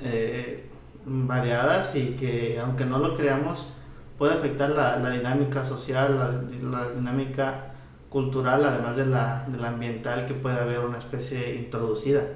eh, 0.00 0.66
variadas 1.04 1.96
y 1.96 2.10
que 2.10 2.60
aunque 2.60 2.84
no 2.84 2.98
lo 3.00 3.12
creamos, 3.12 3.72
puede 4.18 4.34
afectar 4.34 4.70
la, 4.70 4.98
la 4.98 5.10
dinámica 5.10 5.64
social, 5.64 6.16
la, 6.16 6.42
la, 6.70 6.90
dinámica 6.90 7.69
cultural, 8.10 8.64
además 8.64 8.96
de 8.96 9.06
la, 9.06 9.46
de 9.48 9.56
la 9.56 9.68
ambiental 9.68 10.26
que 10.26 10.34
puede 10.34 10.58
haber 10.60 10.80
una 10.80 10.98
especie 10.98 11.54
introducida. 11.54 12.26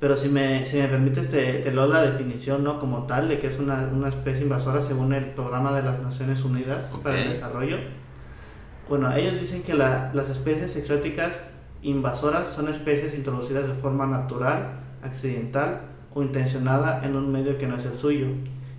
Pero 0.00 0.16
si 0.16 0.28
me, 0.28 0.66
si 0.66 0.78
me 0.78 0.88
permites, 0.88 1.28
te, 1.28 1.60
te 1.60 1.70
leo 1.70 1.86
la 1.86 2.02
definición 2.02 2.64
¿no? 2.64 2.80
como 2.80 3.06
tal 3.06 3.28
de 3.28 3.38
que 3.38 3.46
es 3.46 3.60
una, 3.60 3.88
una 3.92 4.08
especie 4.08 4.42
invasora 4.42 4.80
según 4.80 5.12
el 5.12 5.26
programa 5.26 5.72
de 5.76 5.84
las 5.84 6.02
Naciones 6.02 6.42
Unidas 6.42 6.90
para 7.04 7.20
el 7.20 7.28
Desarrollo. 7.28 7.76
Bueno, 8.88 9.12
ellos 9.14 9.40
dicen 9.40 9.62
que 9.62 9.74
la, 9.74 10.10
las 10.12 10.28
especies 10.28 10.74
exóticas 10.74 11.42
invasoras 11.82 12.48
son 12.48 12.68
especies 12.68 13.14
introducidas 13.14 13.68
de 13.68 13.74
forma 13.74 14.06
natural, 14.06 14.80
accidental 15.04 15.82
o 16.14 16.22
intencionada 16.22 17.04
en 17.04 17.14
un 17.16 17.30
medio 17.30 17.58
que 17.58 17.66
no 17.66 17.76
es 17.76 17.84
el 17.84 17.96
suyo 17.96 18.26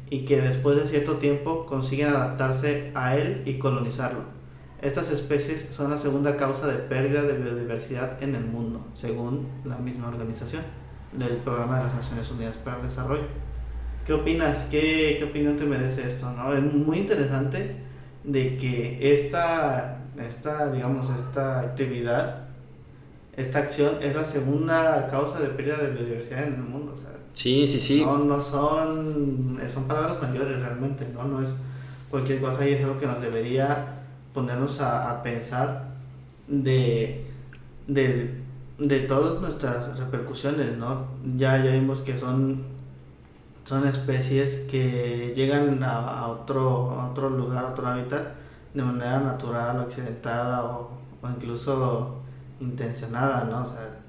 y 0.10 0.26
que 0.26 0.42
después 0.42 0.76
de 0.76 0.88
cierto 0.88 1.14
tiempo 1.18 1.66
consiguen 1.66 2.10
adaptarse 2.10 2.92
a 2.96 3.16
él 3.16 3.44
y 3.46 3.60
colonizarlo. 3.60 4.43
Estas 4.84 5.12
especies 5.12 5.70
son 5.72 5.92
la 5.92 5.98
segunda 5.98 6.36
causa 6.36 6.68
de 6.68 6.74
pérdida 6.74 7.22
de 7.22 7.38
biodiversidad 7.38 8.22
en 8.22 8.36
el 8.36 8.44
mundo, 8.44 8.86
según 8.94 9.48
la 9.64 9.78
misma 9.78 10.10
organización 10.10 10.62
del 11.14 11.38
Programa 11.38 11.78
de 11.78 11.86
las 11.86 11.96
Naciones 11.96 12.30
Unidas 12.32 12.58
para 12.58 12.78
el 12.78 12.84
Desarrollo. 12.84 13.24
¿Qué 14.06 14.12
opinas? 14.12 14.68
¿Qué, 14.70 15.16
qué 15.18 15.24
opinión 15.24 15.56
te 15.56 15.64
merece 15.64 16.06
esto? 16.06 16.30
¿no? 16.32 16.54
Es 16.54 16.62
muy 16.62 16.98
interesante 16.98 17.78
de 18.26 18.58
que 18.58 19.14
esta, 19.14 20.00
esta, 20.18 20.70
digamos, 20.70 21.10
esta 21.12 21.62
actividad, 21.62 22.48
esta 23.38 23.60
acción 23.60 23.94
es 24.02 24.14
la 24.14 24.26
segunda 24.26 25.08
causa 25.08 25.40
de 25.40 25.48
pérdida 25.48 25.78
de 25.78 25.92
biodiversidad 25.92 26.44
en 26.44 26.56
el 26.56 26.62
mundo. 26.62 26.92
O 26.94 26.98
sea, 26.98 27.12
sí, 27.32 27.66
sí, 27.70 27.80
sí. 27.80 28.04
No, 28.04 28.18
no 28.18 28.38
son, 28.38 29.62
son 29.66 29.88
palabras 29.88 30.22
mayores 30.22 30.60
realmente, 30.60 31.08
¿no? 31.14 31.24
No 31.24 31.42
es 31.42 31.56
cualquier 32.10 32.42
cosa 32.42 32.68
y 32.68 32.74
es 32.74 32.84
algo 32.84 33.00
que 33.00 33.08
nos 33.08 33.22
debería 33.22 34.03
ponernos 34.34 34.82
a, 34.82 35.12
a 35.12 35.24
pensar 35.24 35.94
de, 36.48 37.26
de 37.88 38.44
de 38.78 39.00
todas 39.02 39.40
nuestras 39.40 39.98
repercusiones, 39.98 40.78
¿no? 40.78 41.06
Ya, 41.38 41.64
ya 41.64 41.72
vimos 41.72 42.02
que 42.02 42.18
son, 42.18 42.64
son 43.64 43.88
especies 43.88 44.68
que 44.70 45.32
llegan 45.36 45.84
a, 45.84 46.28
otro, 46.28 47.08
otro 47.12 47.30
lugar, 47.30 47.66
a 47.66 47.70
otro 47.70 47.88
hábitat, 47.88 48.34
de 48.74 48.82
manera 48.82 49.20
natural 49.20 49.78
o 49.78 49.82
accidentada 49.82 50.66
o, 50.66 50.90
incluso 51.30 52.18
intencionada, 52.60 53.46
¿no? 53.46 53.64
O 53.64 53.66
sea, 53.66 54.00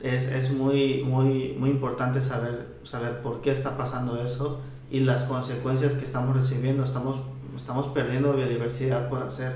es, 0.00 0.26
es 0.26 0.52
muy, 0.52 1.02
muy, 1.04 1.56
muy 1.58 1.70
importante 1.70 2.20
saber, 2.20 2.76
saber 2.84 3.22
por 3.22 3.40
qué 3.40 3.50
está 3.50 3.76
pasando 3.76 4.20
eso 4.22 4.60
y 4.90 5.00
las 5.00 5.24
consecuencias 5.24 5.94
que 5.94 6.04
estamos 6.04 6.36
recibiendo. 6.36 6.84
Estamos, 6.84 7.18
estamos 7.56 7.88
perdiendo 7.88 8.32
biodiversidad 8.34 9.08
por 9.08 9.22
hacer, 9.22 9.52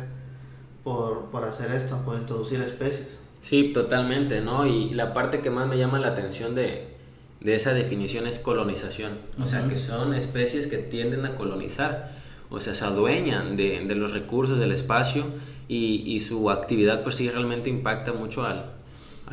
por, 0.84 1.26
por 1.26 1.44
hacer 1.44 1.70
esto, 1.72 1.98
por 2.04 2.16
introducir 2.16 2.60
especies. 2.60 3.18
Sí, 3.46 3.70
totalmente, 3.72 4.40
¿no? 4.40 4.66
Y 4.66 4.90
la 4.90 5.14
parte 5.14 5.40
que 5.40 5.50
más 5.50 5.68
me 5.68 5.78
llama 5.78 6.00
la 6.00 6.08
atención 6.08 6.56
de, 6.56 6.96
esa 7.44 7.72
definición 7.74 8.26
es 8.26 8.40
colonización. 8.40 9.18
O 9.40 9.46
sea, 9.46 9.68
que 9.68 9.76
son 9.76 10.14
especies 10.14 10.66
que 10.66 10.78
tienden 10.78 11.24
a 11.26 11.36
colonizar, 11.36 12.10
o 12.50 12.58
sea, 12.58 12.74
se 12.74 12.84
adueñan 12.84 13.56
de, 13.56 13.84
los 13.94 14.10
recursos 14.10 14.58
del 14.58 14.72
espacio 14.72 15.26
y, 15.68 16.18
su 16.18 16.50
actividad 16.50 17.04
pues 17.04 17.14
sí 17.14 17.30
realmente 17.30 17.70
impacta 17.70 18.12
mucho 18.12 18.44
al, 18.44 18.72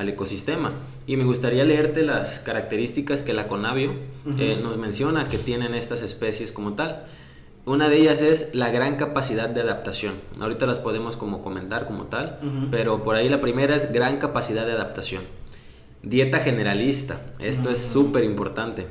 ecosistema. 0.08 0.74
Y 1.08 1.18
me 1.18 1.24
gustaría 1.24 1.64
leerte 1.64 2.04
las 2.04 2.40
características 2.40 3.24
que 3.24 3.34
la 3.34 3.48
Conavio 3.48 3.96
eh, 4.38 4.60
nos 4.62 4.78
menciona 4.78 5.28
que 5.28 5.40
tienen 5.40 5.74
estas 5.74 6.04
especies 6.04 6.52
como 6.52 6.74
tal. 6.74 7.06
Una 7.66 7.88
de 7.88 7.98
ellas 7.98 8.22
es 8.22 8.54
la 8.54 8.70
gran 8.72 8.98
capacidad 8.98 9.48
de 9.48 9.62
adaptación. 9.62 10.16
Ahorita 10.42 10.66
las 10.66 10.80
podemos 10.80 11.16
como 11.16 11.42
comentar 11.42 11.86
como 11.86 12.06
tal, 12.06 12.40
pero 12.72 13.04
por 13.04 13.16
ahí 13.16 13.30
la 13.30 13.40
primera 13.40 13.76
es 13.76 13.94
gran 13.94 14.18
capacidad 14.18 14.66
de 14.66 14.74
adaptación. 14.74 15.24
Dieta 16.02 16.40
generalista, 16.40 17.22
esto 17.40 17.70
es 17.70 17.80
súper 17.80 18.26
importante. 18.26 18.88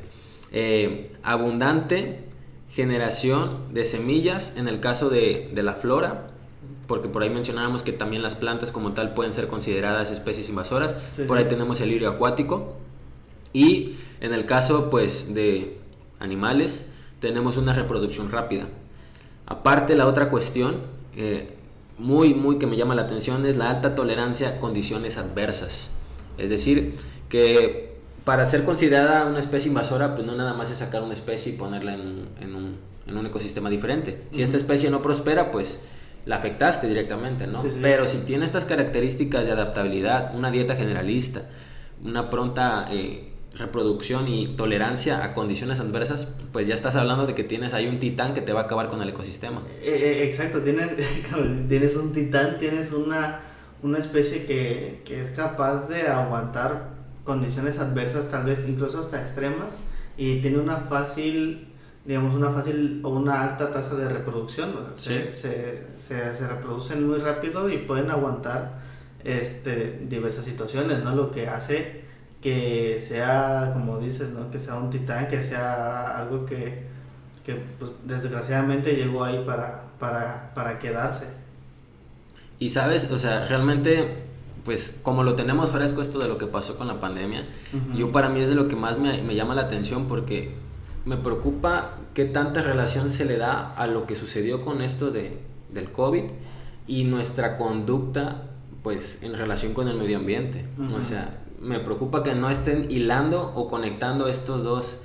Eh, 0.53 1.13
abundante 1.23 2.25
generación 2.71 3.75
de 3.75 3.85
semillas 3.85 4.55
en 4.57 4.67
el 4.67 4.81
caso 4.81 5.11
de, 5.11 5.51
la 5.55 5.75
flora, 5.75 6.31
porque 6.87 7.09
por 7.09 7.23
ahí 7.23 7.29
mencionábamos 7.29 7.83
que 7.83 7.93
también 7.93 8.23
las 8.23 8.35
plantas 8.35 8.71
como 8.73 8.93
tal 8.93 9.13
pueden 9.13 9.35
ser 9.35 9.49
consideradas 9.49 10.11
especies 10.11 10.49
invasoras. 10.49 10.95
por 11.29 11.37
ahí 11.37 11.45
tenemos 11.45 11.81
el 11.83 11.91
lirio 11.91 12.09
acuático. 12.09 12.79
Y 13.53 13.97
en 14.23 14.33
el 14.33 14.47
caso 14.47 14.89
pues 14.89 15.35
de 15.35 15.77
animales, 16.19 16.87
tenemos 17.23 17.57
una 17.57 17.73
reproducción 17.73 18.33
rápida. 18.33 18.65
Aparte, 19.47 19.95
la 19.95 20.09
otra 20.09 20.29
cuestión, 20.29 20.79
eh, 21.17 21.55
muy, 21.97 22.35
muy 22.35 22.59
que 22.59 22.67
me 22.67 22.77
llama 22.77 22.97
la 22.97 23.03
atención, 23.03 23.47
es 23.47 23.57
la 23.57 23.71
alta 23.71 23.95
tolerancia 23.95 24.49
a 24.49 24.57
condiciones 24.59 25.19
adversas. 25.19 25.91
Es 26.37 26.51
decir, 26.51 26.95
que 27.29 27.95
para 28.25 28.45
ser 28.47 28.65
considerada 28.65 29.25
una 29.27 29.39
especie 29.39 29.69
invasora, 29.69 30.17
pues 30.17 30.27
no 30.27 30.35
nada 30.35 30.53
más 30.55 30.73
es 30.73 30.79
sacar 30.79 31.01
una 31.03 31.13
especie 31.13 31.53
y 31.53 31.57
ponerla 31.57 31.95
en, 31.95 32.29
en, 32.41 32.57
un, 32.57 32.77
en 33.07 33.17
un, 33.17 33.25
ecosistema 33.25 33.71
diferente. 33.71 34.25
Si 34.33 34.43
esta 34.43 34.57
especie 34.57 34.91
no 34.91 35.01
prospera, 35.01 35.53
pues 35.53 35.81
la 36.27 36.37
afectaste 36.37 36.89
directamente, 36.89 37.47
¿no? 37.47 37.63
Pero 37.81 38.09
si 38.09 38.19
tiene 38.19 38.45
estas 38.45 38.65
características 38.65 39.45
de 39.45 39.53
adaptabilidad, 39.53 40.35
una 40.35 40.51
dieta 40.51 40.75
generalista, 40.75 41.43
una 42.05 42.31
pronta 42.31 42.89
eh, 42.91 43.32
reproducción 43.57 44.29
y 44.29 44.57
tolerancia 44.57 45.25
a 45.25 45.35
condiciones 45.35 45.81
adversas, 45.81 46.27
pues 46.53 46.67
ya 46.67 46.75
estás 46.75 46.97
hablando 46.97 47.27
de 47.27 47.35
que 47.35 47.45
tienes 47.45 47.75
ahí 47.75 47.87
un 47.87 47.99
titán 47.99 48.35
que 48.35 48.41
te 48.41 48.53
va 48.53 48.63
a 48.63 48.65
acabar 48.65 48.89
con 48.89 49.03
el 49.03 49.09
ecosistema. 49.09 49.63
Eh, 49.83 49.91
eh, 49.91 50.25
exacto, 50.25 50.63
tienes, 50.63 50.93
tienes 51.69 51.97
un 51.97 52.13
titán, 52.13 52.59
tienes 52.59 52.93
una, 52.93 53.41
una 53.83 53.99
especie 53.99 54.47
que, 54.47 55.03
que, 55.05 55.21
es 55.21 55.31
capaz 55.31 55.89
de 55.89 56.09
aguantar 56.09 56.91
condiciones 57.25 57.79
adversas, 57.79 58.29
tal 58.29 58.45
vez 58.45 58.67
incluso 58.69 59.01
hasta 59.01 59.21
extremas, 59.21 59.77
y 60.17 60.41
tiene 60.41 60.59
una 60.59 60.77
fácil, 60.77 61.69
digamos, 62.07 62.35
una 62.35 62.51
fácil 62.51 63.01
o 63.05 63.11
una 63.11 63.43
alta 63.43 63.71
tasa 63.71 63.97
de 63.97 64.09
reproducción. 64.09 64.73
Se, 64.95 65.31
se, 65.31 65.87
se, 65.99 66.35
se 66.35 66.49
reproducen 66.49 67.07
muy 67.07 67.19
rápido 67.19 67.69
y 67.69 67.79
pueden 67.79 68.11
aguantar 68.11 68.81
este, 69.25 70.01
diversas 70.09 70.45
situaciones, 70.45 71.05
¿no? 71.05 71.15
Lo 71.15 71.31
que 71.31 71.49
hace 71.49 72.03
que 72.43 73.01
sea, 73.01 73.71
como 73.73 73.99
dices, 73.99 74.31
¿no? 74.31 74.51
que 74.51 74.59
sea 74.59 74.75
un 74.75 74.91
titán, 74.91 75.29
que 75.29 75.41
sea 75.41 76.19
algo 76.19 76.45
que, 76.45 76.83
que 77.47 77.55
pues, 77.79 77.93
desgraciadamente 78.05 78.97
llegó 78.97 79.25
ahí 79.25 79.43
para, 79.47 79.85
para, 79.99 80.53
para 80.53 80.79
quedarse. 80.81 81.29
Y 82.59 82.71
sabes, 82.71 83.11
o 83.11 83.19
sea, 83.19 83.47
realmente, 83.47 84.25
pues 84.65 84.99
como 85.03 85.23
lo 85.23 85.37
tenemos 85.37 85.71
fresco 85.71 86.03
esto 86.03 86.19
de 86.19 86.27
lo 86.27 86.37
que 86.37 86.47
pasó 86.47 86.77
con 86.77 86.89
la 86.89 86.99
pandemia, 86.99 87.47
yo 87.95 88.11
para 88.11 88.29
mí 88.29 88.41
es 88.41 88.49
de 88.49 88.57
lo 88.57 88.69
que 88.69 88.77
más 88.77 88.99
me, 88.99 89.23
me, 89.23 89.35
llama 89.37 89.55
la 89.55 89.63
atención 89.63 90.07
porque 90.07 90.55
me 91.05 91.17
preocupa 91.17 91.99
qué 92.13 92.25
tanta 92.25 92.63
relación 92.63 93.09
se 93.09 93.25
le 93.25 93.39
da 93.39 93.73
a 93.75 93.87
lo 93.87 94.07
que 94.07 94.17
sucedió 94.17 94.63
con 94.63 94.83
esto 94.83 95.11
de, 95.11 95.39
del 95.73 95.91
COVID 95.93 96.25
y 96.89 97.05
nuestra 97.05 97.57
conducta 97.57 98.49
pues 98.83 99.23
en 99.23 99.35
relación 99.35 99.75
con 99.75 99.87
el 99.87 99.97
medio 99.97 100.19
ambiente. 100.19 100.67
O 100.97 101.03
sea, 101.03 101.42
me 101.63 101.79
preocupa 101.79 102.23
que 102.23 102.35
no 102.35 102.51
estén 102.51 102.91
hilando 102.91 103.53
o 103.55 103.69
conectando 103.69 104.29
estos 104.29 104.63
dos 104.63 104.99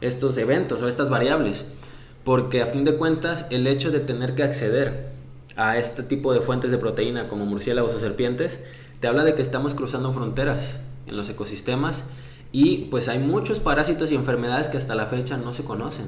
estos 0.00 0.36
eventos 0.38 0.82
o 0.82 0.88
estas 0.88 1.10
variables, 1.10 1.64
porque 2.24 2.62
a 2.62 2.66
fin 2.66 2.84
de 2.84 2.96
cuentas 2.96 3.46
el 3.50 3.66
hecho 3.66 3.90
de 3.90 4.00
tener 4.00 4.34
que 4.34 4.42
acceder 4.42 5.10
a 5.56 5.78
este 5.78 6.02
tipo 6.02 6.32
de 6.32 6.40
fuentes 6.40 6.70
de 6.70 6.78
proteína 6.78 7.28
como 7.28 7.44
murciélagos 7.44 7.94
o 7.94 8.00
serpientes 8.00 8.60
te 9.00 9.08
habla 9.08 9.24
de 9.24 9.34
que 9.34 9.42
estamos 9.42 9.74
cruzando 9.74 10.12
fronteras 10.12 10.80
en 11.06 11.16
los 11.16 11.28
ecosistemas 11.28 12.04
y 12.52 12.88
pues 12.90 13.08
hay 13.08 13.18
muchos 13.18 13.60
parásitos 13.60 14.10
y 14.10 14.14
enfermedades 14.14 14.68
que 14.68 14.78
hasta 14.78 14.94
la 14.94 15.06
fecha 15.06 15.36
no 15.36 15.54
se 15.54 15.64
conocen. 15.64 16.06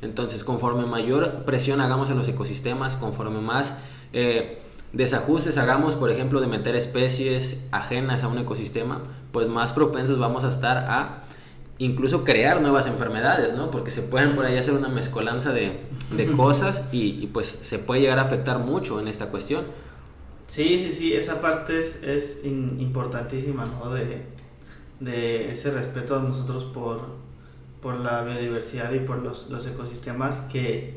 Entonces, 0.00 0.44
conforme 0.44 0.86
mayor 0.86 1.44
presión 1.44 1.80
hagamos 1.80 2.10
en 2.10 2.18
los 2.18 2.28
ecosistemas, 2.28 2.94
conforme 2.94 3.40
más 3.40 3.74
eh, 4.12 4.60
desajustes 4.92 5.58
hagamos, 5.58 5.94
por 5.94 6.10
ejemplo, 6.10 6.40
de 6.40 6.46
meter 6.46 6.74
especies 6.74 7.64
ajenas 7.70 8.24
a 8.24 8.28
un 8.28 8.38
ecosistema, 8.38 9.02
pues 9.32 9.48
más 9.48 9.72
propensos 9.72 10.18
vamos 10.18 10.44
a 10.44 10.48
estar 10.48 10.78
a 10.88 11.22
incluso 11.78 12.24
crear 12.24 12.60
nuevas 12.60 12.86
enfermedades, 12.86 13.54
¿no? 13.54 13.70
Porque 13.70 13.90
se 13.90 14.02
pueden 14.02 14.34
por 14.34 14.44
ahí 14.44 14.56
hacer 14.56 14.74
una 14.74 14.88
mezcolanza 14.88 15.52
de, 15.52 15.86
cosas 16.36 16.82
y, 16.90 17.26
pues 17.28 17.46
se 17.46 17.78
puede 17.78 18.00
llegar 18.00 18.18
a 18.18 18.22
afectar 18.22 18.58
mucho 18.58 19.00
en 19.00 19.08
esta 19.08 19.26
cuestión. 19.26 19.64
Sí, 20.46 20.86
sí, 20.86 20.92
sí, 20.92 21.12
esa 21.12 21.40
parte 21.40 21.78
es, 21.78 22.02
es 22.02 22.44
importantísima, 22.44 23.66
¿no? 23.66 23.90
De, 23.92 24.22
de 25.00 25.50
ese 25.50 25.70
respeto 25.70 26.16
a 26.16 26.20
nosotros 26.20 26.64
por, 26.64 27.00
por 27.80 27.94
la 28.00 28.24
biodiversidad 28.24 28.92
y 28.92 29.00
por 29.00 29.18
los, 29.18 29.50
los 29.50 29.66
ecosistemas 29.66 30.40
que, 30.52 30.96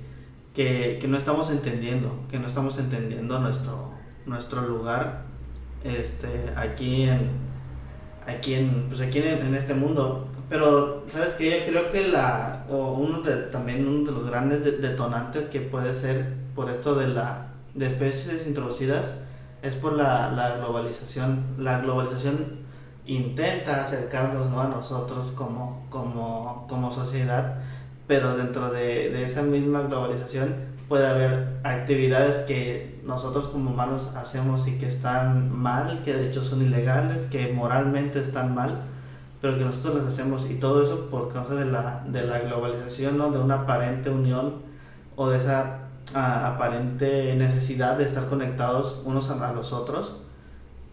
que, 0.54 0.98
que, 1.02 1.08
no 1.08 1.18
estamos 1.18 1.50
entendiendo, 1.50 2.26
que 2.30 2.40
no 2.40 2.48
estamos 2.48 2.78
entendiendo 2.78 3.40
nuestro, 3.40 3.92
nuestro 4.26 4.62
lugar 4.62 5.24
este, 5.84 6.52
aquí 6.56 7.04
en, 7.04 7.32
aquí 8.28 8.56
en, 8.56 8.88
pues 8.90 9.02
aquí 9.02 9.20
en, 9.20 9.46
en 9.46 9.56
este 9.56 9.74
mundo. 9.74 10.28
Pero, 10.50 11.06
¿sabes 11.08 11.36
qué? 11.36 11.64
Creo 11.68 11.90
que 11.92 12.10
la, 12.10 12.66
o 12.70 12.94
uno 12.94 13.22
de, 13.22 13.38
también 13.44 13.88
uno 13.88 14.06
de 14.06 14.12
los 14.12 14.26
grandes 14.26 14.64
detonantes 14.64 15.48
que 15.48 15.62
puede 15.62 15.96
ser 15.96 16.34
por 16.56 16.70
esto 16.70 16.96
de, 16.96 17.08
la, 17.08 17.54
de 17.74 17.88
especies 17.88 18.46
introducidas 18.46 19.16
es 19.62 19.76
por 19.76 19.94
la, 19.94 20.30
la 20.32 20.58
globalización. 20.58 21.46
La 21.58 21.80
globalización 21.80 22.62
intenta 23.06 23.84
acercarnos 23.84 24.50
¿no? 24.50 24.62
a 24.62 24.68
nosotros 24.68 25.32
como, 25.32 25.86
como, 25.90 26.66
como 26.68 26.92
sociedad, 26.92 27.62
pero 28.12 28.36
dentro 28.36 28.70
de, 28.72 29.10
de, 29.10 29.24
esa 29.24 29.42
misma 29.42 29.84
globalización 29.84 30.54
puede 30.90 31.08
haber 31.08 31.60
actividades 31.64 32.42
que 32.42 33.00
nosotros 33.06 33.48
como 33.48 33.70
humanos 33.70 34.12
hacemos 34.18 34.68
y 34.68 34.78
que 34.78 34.86
están 34.86 35.50
mal, 35.50 36.02
que 36.04 36.14
de 36.14 36.28
hecho 36.28 36.44
son 36.44 36.62
ilegales, 36.62 37.26
que 37.28 37.54
moralmente 37.54 38.20
están 38.20 38.54
mal, 38.54 38.82
pero 39.40 39.58
que 39.58 39.64
nosotros 39.64 39.96
las 39.96 40.04
hacemos 40.08 40.46
y 40.52 40.56
todo 40.56 40.84
eso 40.84 41.10
por 41.10 41.32
causa 41.32 41.56
de 41.56 41.64
la, 41.64 42.04
de 42.06 42.28
la 42.28 42.40
globalización, 42.40 43.18
¿no? 43.18 43.32
de 43.32 43.40
una 43.40 43.62
aparente 43.62 44.10
unión 44.10 44.56
o 45.16 45.30
de 45.30 45.38
esa 45.38 45.88
aparente 46.14 47.34
necesidad 47.38 47.98
de 47.98 48.04
estar 48.04 48.28
conectados 48.28 49.04
unos 49.06 49.30
a 49.30 49.54
los 49.54 49.72
otros 49.72 50.18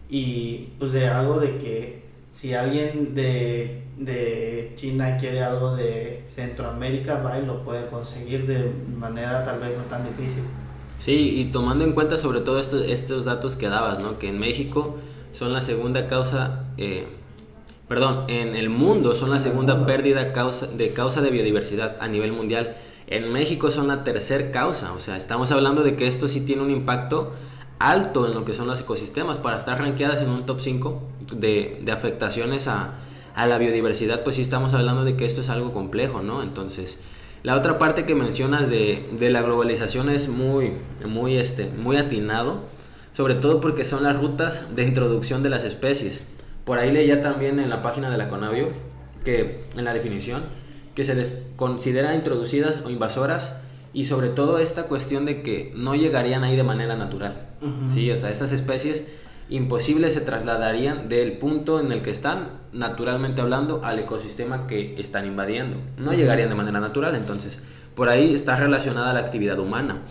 y 0.07 0.69
pues 0.79 0.93
de 0.93 1.09
algo 1.09 1.37
de 1.37 1.57
que 1.57 2.08
si 2.31 2.53
alguien 2.53 3.13
de, 3.15 3.83
de 3.97 4.73
China 4.75 5.17
quiere 5.17 5.41
algo 5.41 5.75
de 5.75 6.23
Centroamérica 6.27 7.21
va 7.21 7.39
y 7.39 7.45
lo 7.45 7.63
puede 7.63 7.87
conseguir 7.87 8.45
de 8.47 8.71
manera 8.97 9.43
tal 9.43 9.59
vez 9.59 9.75
no 9.77 9.83
tan 9.83 10.05
difícil. 10.05 10.43
Sí, 10.97 11.39
y 11.39 11.45
tomando 11.45 11.83
en 11.85 11.93
cuenta 11.93 12.17
sobre 12.17 12.41
todo 12.41 12.59
estos, 12.59 12.85
estos 12.85 13.25
datos 13.25 13.55
que 13.55 13.69
dabas, 13.69 13.99
¿no? 13.99 14.19
que 14.19 14.27
en 14.27 14.39
México 14.39 14.97
son 15.31 15.53
la 15.53 15.61
segunda 15.61 16.07
causa, 16.07 16.65
eh, 16.77 17.07
perdón, 17.87 18.25
en 18.27 18.55
el 18.55 18.69
mundo 18.69 19.15
son 19.15 19.31
la 19.31 19.39
segunda 19.39 19.85
pérdida 19.85 20.33
causa, 20.33 20.67
de 20.67 20.91
causa 20.93 21.21
de 21.21 21.29
biodiversidad 21.29 21.97
a 22.01 22.07
nivel 22.07 22.33
mundial 22.33 22.75
en 23.09 23.31
México 23.33 23.71
son 23.71 23.87
la 23.87 24.03
tercera 24.03 24.51
causa, 24.51 24.93
o 24.93 24.99
sea, 24.99 25.17
estamos 25.17 25.51
hablando 25.51 25.81
de 25.81 25.95
que 25.95 26.05
esto 26.05 26.27
sí 26.27 26.41
tiene 26.41 26.61
un 26.61 26.69
impacto 26.69 27.33
alto 27.79 28.27
en 28.27 28.33
lo 28.33 28.45
que 28.45 28.53
son 28.53 28.67
los 28.67 28.79
ecosistemas. 28.79 29.39
Para 29.39 29.57
estar 29.57 29.79
rankeadas 29.79 30.21
en 30.21 30.29
un 30.29 30.45
top 30.45 30.59
5 30.59 31.01
de, 31.33 31.83
afectaciones 31.91 32.67
a, 32.67 32.95
la 33.35 33.57
biodiversidad, 33.57 34.23
pues 34.23 34.35
sí 34.35 34.41
estamos 34.41 34.73
hablando 34.73 35.05
de 35.05 35.15
que 35.15 35.25
esto 35.25 35.39
es 35.39 35.49
algo 35.49 35.71
complejo, 35.71 36.21
¿no? 36.21 36.43
Entonces, 36.43 36.99
la 37.41 37.55
otra 37.55 37.77
parte 37.77 38.05
que 38.05 38.13
mencionas 38.13 38.69
de, 38.69 39.07
de 39.17 39.29
la 39.29 39.41
globalización 39.41 40.09
es 40.09 40.27
muy, 40.27 40.73
muy, 41.07 41.37
este, 41.37 41.69
muy 41.69 41.95
atinado, 41.95 42.63
sobre 43.13 43.35
todo 43.35 43.61
porque 43.61 43.85
son 43.85 44.03
las 44.03 44.17
rutas 44.17 44.75
de 44.75 44.83
introducción 44.83 45.41
de 45.41 45.49
las 45.49 45.63
especies. 45.63 46.21
Por 46.65 46.79
ahí 46.79 46.91
leía 46.91 47.21
también 47.21 47.59
en 47.59 47.69
la 47.69 47.81
página 47.81 48.09
de 48.09 48.17
la 48.17 48.27
Conavio, 48.27 48.73
que 49.23 49.63
en 49.77 49.85
la 49.85 49.93
definición, 49.93 50.43
que 50.95 51.05
se 51.05 51.15
les 51.15 51.37
considera 51.55 52.15
introducidas 52.15 52.81
o 52.83 52.89
invasoras 52.89 53.55
y 53.93 54.05
sobre 54.05 54.29
todo 54.29 54.59
esta 54.59 54.83
cuestión 54.83 55.25
de 55.25 55.41
que 55.41 55.71
no 55.75 55.95
llegarían 55.95 56.43
ahí 56.43 56.55
de 56.55 56.63
manera 56.63 56.95
natural. 56.95 57.47
Sí, 57.93 58.09
o 58.11 58.17
sea, 58.17 58.29
estas 58.29 58.51
especies 58.51 59.05
imposibles 59.49 60.13
se 60.13 60.21
trasladarían 60.21 61.09
del 61.09 61.37
punto 61.37 61.79
en 61.79 61.91
el 61.91 62.01
que 62.01 62.11
están, 62.11 62.49
naturalmente 62.71 63.41
hablando, 63.41 63.81
al 63.83 63.99
ecosistema 63.99 64.67
que 64.67 64.95
están 64.99 65.25
invadiendo. 65.25 65.77
No 65.97 66.13
llegarían 66.13 66.49
de 66.49 66.55
manera 66.55 66.79
natural, 66.79 67.15
entonces, 67.15 67.59
por 67.95 68.09
ahí 68.09 68.33
está 68.33 68.55
relacionada 68.55 69.13
la 69.13 69.21
actividad 69.21 69.59
humana. 69.59 70.01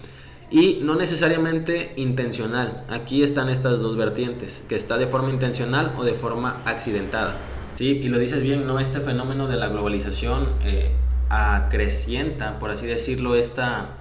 Y 0.51 0.81
no 0.83 0.95
necesariamente 0.95 1.93
intencional. 1.97 2.85
Aquí 2.89 3.23
están 3.23 3.49
estas 3.49 3.81
dos 3.81 3.97
vertientes, 3.97 4.65
que 4.69 4.77
está 4.77 4.97
de 4.97 5.07
forma 5.07 5.31
intencional 5.31 5.95
o 5.97 6.05
de 6.05 6.15
forma 6.15 6.63
accidentada. 6.65 7.37
Sí, 7.77 8.01
y 8.03 8.09
lo 8.09 8.19
dices 8.19 8.43
bien, 8.43 8.67
¿no? 8.67 8.81
Este 8.81 9.01
fenómeno 9.01 9.47
de 9.47 9.57
la 9.57 9.69
globalización 9.69 10.49
eh, 10.65 10.91
acrecienta, 11.31 12.59
por 12.59 12.71
así 12.71 12.87
decirlo, 12.87 13.35
esta 13.35 13.97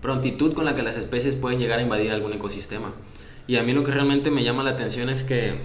prontitud 0.00 0.52
con 0.52 0.64
la 0.64 0.74
que 0.74 0.82
las 0.82 0.96
especies 0.96 1.36
pueden 1.36 1.58
llegar 1.58 1.78
a 1.78 1.82
invadir 1.82 2.10
algún 2.10 2.32
ecosistema. 2.32 2.92
Y 3.46 3.56
a 3.56 3.62
mí 3.62 3.72
lo 3.72 3.84
que 3.84 3.92
realmente 3.92 4.30
me 4.30 4.44
llama 4.44 4.62
la 4.62 4.70
atención 4.70 5.08
es 5.08 5.24
que, 5.24 5.60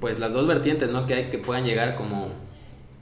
pues 0.00 0.18
las 0.18 0.32
dos 0.32 0.46
vertientes, 0.46 0.90
¿no? 0.90 1.06
Que 1.06 1.14
hay 1.14 1.30
que 1.30 1.38
puedan 1.38 1.64
llegar 1.64 1.96
como 1.96 2.28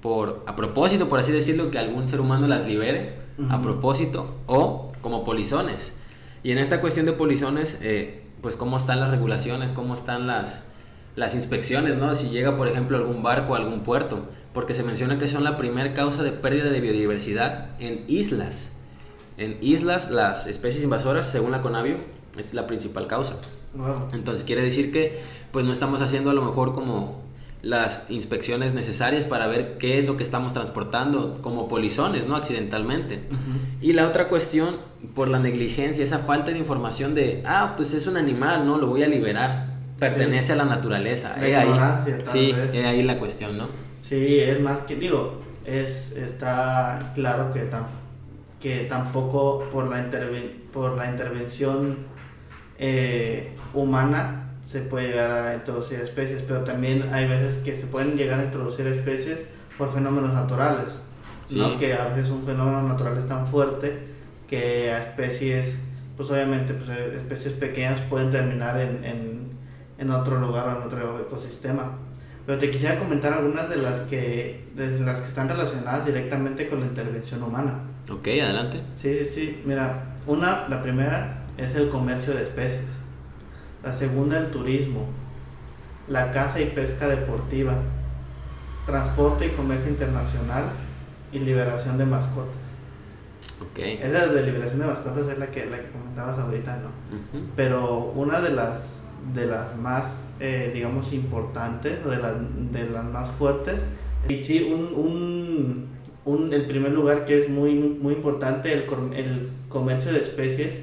por, 0.00 0.44
a 0.46 0.56
propósito, 0.56 1.08
por 1.08 1.20
así 1.20 1.32
decirlo, 1.32 1.70
que 1.70 1.78
algún 1.78 2.08
ser 2.08 2.20
humano 2.20 2.46
las 2.48 2.66
libere 2.66 3.22
a 3.48 3.62
propósito, 3.62 4.34
o 4.46 4.92
como 5.00 5.24
polizones. 5.24 5.94
Y 6.42 6.52
en 6.52 6.58
esta 6.58 6.80
cuestión 6.80 7.06
de 7.06 7.12
polizones, 7.12 7.78
eh, 7.80 8.22
pues 8.42 8.56
cómo 8.56 8.76
están 8.76 9.00
las 9.00 9.10
regulaciones, 9.10 9.72
cómo 9.72 9.94
están 9.94 10.26
las 10.26 10.62
las 11.14 11.34
inspecciones, 11.34 11.96
¿no? 11.96 12.14
Si 12.14 12.30
llega, 12.30 12.56
por 12.56 12.68
ejemplo, 12.68 12.96
algún 12.96 13.22
barco 13.22 13.54
a 13.54 13.58
algún 13.58 13.80
puerto, 13.80 14.26
porque 14.52 14.74
se 14.74 14.82
menciona 14.82 15.18
que 15.18 15.28
son 15.28 15.44
la 15.44 15.56
primera 15.56 15.94
causa 15.94 16.22
de 16.22 16.32
pérdida 16.32 16.70
de 16.70 16.80
biodiversidad 16.80 17.70
en 17.80 18.04
islas. 18.08 18.72
En 19.36 19.58
islas, 19.60 20.10
las 20.10 20.46
especies 20.46 20.84
invasoras, 20.84 21.30
según 21.30 21.50
la 21.50 21.62
Conavio, 21.62 21.96
es 22.38 22.54
la 22.54 22.66
principal 22.66 23.06
causa. 23.06 23.36
Entonces 24.12 24.44
quiere 24.44 24.62
decir 24.62 24.92
que 24.92 25.20
pues 25.50 25.64
no 25.64 25.72
estamos 25.72 26.00
haciendo 26.02 26.30
a 26.30 26.34
lo 26.34 26.42
mejor 26.42 26.74
como 26.74 27.22
las 27.62 28.10
inspecciones 28.10 28.74
necesarias 28.74 29.24
para 29.24 29.46
ver 29.46 29.78
qué 29.78 29.98
es 29.98 30.06
lo 30.06 30.16
que 30.16 30.24
estamos 30.24 30.52
transportando 30.52 31.40
como 31.40 31.68
polizones, 31.68 32.26
¿no? 32.26 32.36
Accidentalmente. 32.36 33.22
Y 33.80 33.92
la 33.92 34.08
otra 34.08 34.28
cuestión, 34.28 34.76
por 35.14 35.28
la 35.28 35.38
negligencia, 35.38 36.04
esa 36.04 36.18
falta 36.18 36.50
de 36.50 36.58
información 36.58 37.14
de, 37.14 37.42
ah, 37.46 37.74
pues 37.76 37.94
es 37.94 38.06
un 38.06 38.16
animal, 38.16 38.66
¿no? 38.66 38.78
Lo 38.78 38.88
voy 38.88 39.02
a 39.02 39.08
liberar 39.08 39.71
pertenece 40.02 40.52
a 40.52 40.56
la 40.56 40.64
naturaleza. 40.64 41.36
La 41.38 41.60
ahí, 41.60 42.24
sí, 42.24 42.50
es 42.50 42.84
ahí 42.84 43.02
la 43.02 43.18
cuestión, 43.18 43.56
¿no? 43.56 43.68
Sí, 43.98 44.40
es 44.40 44.60
más 44.60 44.80
que, 44.80 44.96
digo, 44.96 45.40
es, 45.64 46.16
está 46.16 47.12
claro 47.14 47.52
que, 47.52 47.68
que 48.60 48.84
tampoco 48.86 49.68
por 49.70 49.88
la, 49.88 50.04
por 50.72 50.96
la 50.96 51.08
intervención 51.08 51.98
eh, 52.78 53.54
humana 53.74 54.56
se 54.62 54.80
puede 54.80 55.08
llegar 55.08 55.30
a 55.30 55.54
introducir 55.54 56.00
especies, 56.00 56.42
pero 56.42 56.62
también 56.62 57.12
hay 57.12 57.28
veces 57.28 57.58
que 57.58 57.74
se 57.74 57.86
pueden 57.86 58.16
llegar 58.16 58.40
a 58.40 58.44
introducir 58.44 58.86
especies 58.88 59.44
por 59.78 59.92
fenómenos 59.92 60.34
naturales, 60.34 61.00
¿no? 61.54 61.76
que 61.76 61.94
a 61.94 62.06
veces 62.06 62.30
un 62.30 62.44
fenómeno 62.44 62.82
natural 62.82 63.16
es 63.16 63.26
tan 63.26 63.46
fuerte 63.46 63.98
que 64.48 64.90
a 64.90 65.00
especies, 65.00 65.84
pues 66.16 66.30
obviamente 66.30 66.74
pues, 66.74 66.88
especies 66.90 67.54
pequeñas 67.54 68.00
pueden 68.08 68.30
terminar 68.30 68.80
en 68.80 69.04
en 69.04 69.51
otro 70.10 70.38
lugar 70.40 70.68
o 70.68 70.76
en 70.76 70.82
otro 70.82 71.20
ecosistema. 71.20 71.92
Pero 72.44 72.58
te 72.58 72.70
quisiera 72.70 72.98
comentar 72.98 73.32
algunas 73.32 73.70
de 73.70 73.76
las 73.76 74.00
que, 74.00 74.68
de 74.74 74.98
las 75.00 75.20
que 75.20 75.28
están 75.28 75.48
relacionadas 75.48 76.06
directamente 76.06 76.68
con 76.68 76.80
la 76.80 76.86
intervención 76.86 77.42
humana. 77.42 77.78
Ok, 78.10 78.26
adelante. 78.28 78.82
Sí, 78.96 79.18
sí, 79.18 79.24
sí. 79.26 79.62
Mira, 79.64 80.16
una, 80.26 80.68
la 80.68 80.82
primera 80.82 81.44
es 81.56 81.76
el 81.76 81.88
comercio 81.88 82.34
de 82.34 82.42
especies. 82.42 82.98
La 83.84 83.92
segunda, 83.92 84.38
el 84.38 84.50
turismo. 84.50 85.06
La 86.08 86.32
caza 86.32 86.60
y 86.60 86.66
pesca 86.66 87.06
deportiva. 87.06 87.74
Transporte 88.86 89.46
y 89.46 89.50
comercio 89.50 89.90
internacional. 89.90 90.64
Y 91.30 91.38
liberación 91.38 91.96
de 91.96 92.06
mascotas. 92.06 92.56
Ok. 93.60 93.78
Esa 93.78 94.26
de 94.26 94.42
liberación 94.42 94.80
de 94.80 94.86
mascotas 94.86 95.28
es 95.28 95.38
la 95.38 95.46
que, 95.52 95.66
la 95.66 95.78
que 95.78 95.88
comentabas 95.88 96.38
ahorita, 96.38 96.78
¿no? 96.78 96.90
Pero 97.54 98.12
una 98.16 98.40
de 98.40 98.50
las 98.50 99.01
de 99.34 99.46
las 99.46 99.76
más, 99.76 100.28
eh, 100.40 100.70
digamos, 100.74 101.12
importantes 101.12 101.98
o 102.04 102.10
de, 102.10 102.16
de 102.16 102.90
las 102.90 103.04
más 103.04 103.30
fuertes. 103.30 103.84
Y 104.28 104.42
sí, 104.42 104.72
un, 104.72 104.94
un, 104.94 105.86
un, 106.24 106.52
el 106.52 106.66
primer 106.66 106.92
lugar 106.92 107.24
que 107.24 107.38
es 107.38 107.48
muy, 107.48 107.74
muy 107.74 108.14
importante, 108.14 108.72
el, 108.72 108.84
el 109.14 109.48
comercio 109.68 110.12
de 110.12 110.20
especies, 110.20 110.78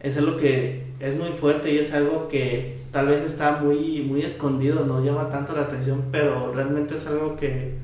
es 0.00 0.16
algo 0.16 0.36
que 0.36 0.86
es 0.98 1.16
muy 1.16 1.28
fuerte 1.28 1.72
y 1.72 1.78
es 1.78 1.92
algo 1.92 2.28
que 2.28 2.78
tal 2.90 3.08
vez 3.08 3.22
está 3.22 3.60
muy, 3.62 4.02
muy 4.02 4.22
escondido, 4.22 4.84
no 4.84 5.04
llama 5.04 5.28
tanto 5.28 5.54
la 5.54 5.62
atención, 5.62 6.04
pero 6.10 6.52
realmente 6.52 6.96
es 6.96 7.06
algo 7.06 7.36
que, 7.36 7.74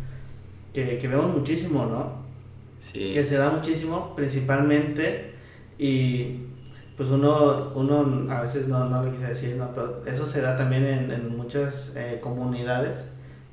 que, 0.73 0.99
que 0.99 1.09
vemos 1.09 1.33
muchísimo, 1.33 1.87
¿no? 1.87 2.27
Sí. 2.79 3.13
Que 3.13 3.25
se 3.25 3.37
da 3.37 3.51
muchísimo, 3.51 4.15
principalmente, 4.17 5.33
y 5.79 6.41
pues 6.97 7.11
uno, 7.11 7.73
uno 7.75 8.27
a 8.33 8.43
veces 8.43 8.69
no, 8.69 8.87
no 8.87 9.03
lo 9.03 9.13
quise 9.13 9.27
decir, 9.27 9.57
no, 9.57 9.71
pero 9.75 10.03
eso 10.07 10.25
se 10.27 10.41
da 10.41 10.57
también 10.57 10.87
en, 10.87 11.11
en 11.11 11.37
muchas 11.37 11.95
eh, 11.95 12.21
comunidades, 12.23 13.09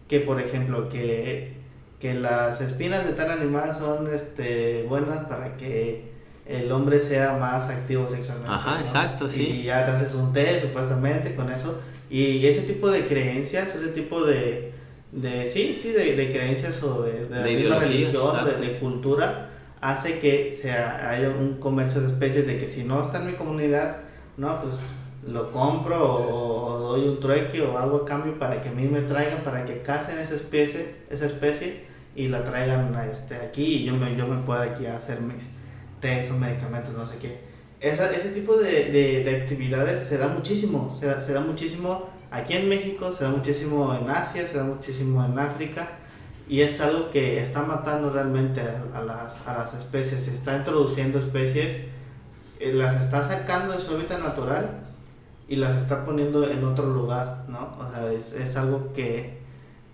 que 0.08 0.22
por 0.22 0.40
ejemplo, 0.40 0.88
que, 0.88 1.58
que 2.00 2.14
las 2.14 2.62
espinas 2.62 3.06
de 3.06 3.14
tal 3.14 3.32
animal 3.32 3.76
son 3.76 4.08
este, 4.14 4.86
buenas 4.88 5.26
para 5.26 5.58
que 5.58 6.14
el 6.46 6.72
hombre 6.72 7.00
sea 7.00 7.38
más 7.38 7.70
activo 7.70 8.08
sexualmente. 8.08 8.52
Ajá, 8.52 8.80
exacto, 8.80 9.28
sí. 9.30 9.46
Y 9.48 9.64
ya 9.64 9.86
te 9.86 9.92
haces 9.92 10.14
un 10.16 10.34
té 10.34 10.60
supuestamente 10.60 11.36
con 11.36 11.52
eso. 11.52 11.80
Y 12.10 12.46
ese 12.46 12.62
tipo 12.62 12.90
de 12.92 13.08
creencias, 13.08 13.74
ese 13.76 13.90
tipo 13.90 14.24
de, 14.26 14.74
de 15.12 15.50
sí, 15.50 15.78
sí, 15.82 15.92
de, 15.92 16.16
de 16.16 16.32
creencias 16.32 16.82
o 16.84 17.04
de, 17.04 17.26
de, 17.26 17.44
De 17.44 17.80
religión, 17.80 18.46
de, 18.46 18.68
de 18.68 18.80
cultura, 18.80 19.50
hace 19.84 20.18
que 20.18 20.54
sea, 20.54 21.10
haya 21.10 21.30
un 21.30 21.60
comercio 21.60 22.00
de 22.00 22.08
especies 22.08 22.48
de 22.48 22.58
que 22.58 22.70
si 22.70 22.86
no 22.86 23.02
está 23.02 23.20
en 23.20 23.28
mi 23.28 23.34
comunidad, 23.34 23.98
no, 24.38 24.62
pues 24.62 24.76
lo 25.28 25.52
compro 25.52 26.02
o, 26.02 26.66
o 26.66 26.80
doy 26.92 27.08
un 27.10 27.20
trueque 27.20 27.62
o 27.62 27.78
algo 27.78 27.98
a 27.98 28.06
cambio 28.06 28.38
para 28.40 28.62
que 28.62 28.70
a 28.70 28.72
mí 28.72 28.84
me 28.84 29.02
traigan, 29.02 29.44
para 29.44 29.66
que 29.66 29.82
casen 29.82 30.20
esa 30.20 30.36
especie, 30.36 30.96
esa 31.10 31.26
especie 31.26 31.84
y 32.16 32.30
la 32.30 32.46
traigan 32.46 32.96
este, 33.10 33.36
aquí 33.36 33.66
y 33.66 33.84
yo 33.84 33.94
me, 33.96 34.16
yo 34.16 34.26
me 34.26 34.42
pueda 34.44 34.64
aquí 34.64 34.86
hacer 34.86 35.20
mis 35.20 35.50
test 36.00 36.32
o 36.32 36.36
medicamentos, 36.36 36.94
no 36.94 37.06
sé 37.06 37.18
qué. 37.18 37.40
Esa, 37.82 38.10
ese 38.16 38.30
tipo 38.30 38.56
de, 38.56 38.86
de, 38.90 39.24
de 39.26 39.42
actividades 39.42 40.00
se 40.00 40.18
da 40.18 40.30
muchísimo, 40.30 40.98
se 40.98 41.20
se 41.20 41.34
da 41.34 41.42
muchísimo 41.42 42.10
aquí 42.32 42.54
en 42.54 42.70
México, 42.70 43.12
se 43.12 43.26
da 43.26 43.32
muchísimo 43.32 43.94
en 43.94 44.10
Asia, 44.10 44.48
se 44.48 44.58
da 44.58 44.64
muchísimo 44.64 45.26
en 45.26 45.38
África 45.38 46.00
y 46.50 46.62
es 46.62 46.82
algo 46.82 47.10
que 47.10 47.42
está 47.42 47.62
matando 47.64 48.10
realmente 48.10 48.62
a, 48.62 49.00
a 49.00 49.04
las, 49.04 49.48
a 49.48 49.54
las 49.58 49.74
especies, 49.74 50.28
está 50.28 50.58
introduciendo 50.58 51.20
especies, 51.20 51.78
eh, 52.60 52.74
las 52.74 53.04
está 53.04 53.24
sacando 53.24 53.74
de 53.74 53.80
su 53.80 53.96
hábitat 53.96 54.22
natural 54.22 54.82
y 55.48 55.56
las 55.56 55.82
está 55.82 56.06
poniendo 56.06 56.50
en 56.50 56.64
otro 56.64 56.86
lugar, 56.86 57.46
¿no? 57.48 57.78
O 57.80 57.92
sea, 57.92 58.12
es, 58.12 58.34
es 58.34 58.56
algo 58.58 58.92
que, 58.94 59.40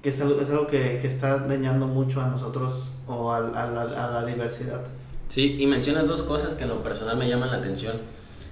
que 0.02 0.10
es 0.10 0.22
algo, 0.22 0.40
es 0.42 0.50
algo 0.50 0.68
que, 0.68 1.00
que 1.00 1.08
está 1.08 1.38
dañando 1.40 1.88
mucho 1.88 2.22
a 2.22 2.28
nosotros 2.28 2.92
o 3.08 3.32
a, 3.32 3.38
a 3.38 3.68
la, 3.68 3.82
a 3.82 4.12
la 4.12 4.26
diversidad. 4.26 4.82
Sí, 5.28 5.58
y 5.60 5.68
mencionas 5.68 6.08
dos 6.08 6.24
cosas 6.24 6.56
que 6.56 6.64
en 6.64 6.70
lo 6.70 6.82
personal 6.82 7.18
me 7.18 7.30
llaman 7.30 7.52
la 7.52 7.58
atención, 7.58 7.98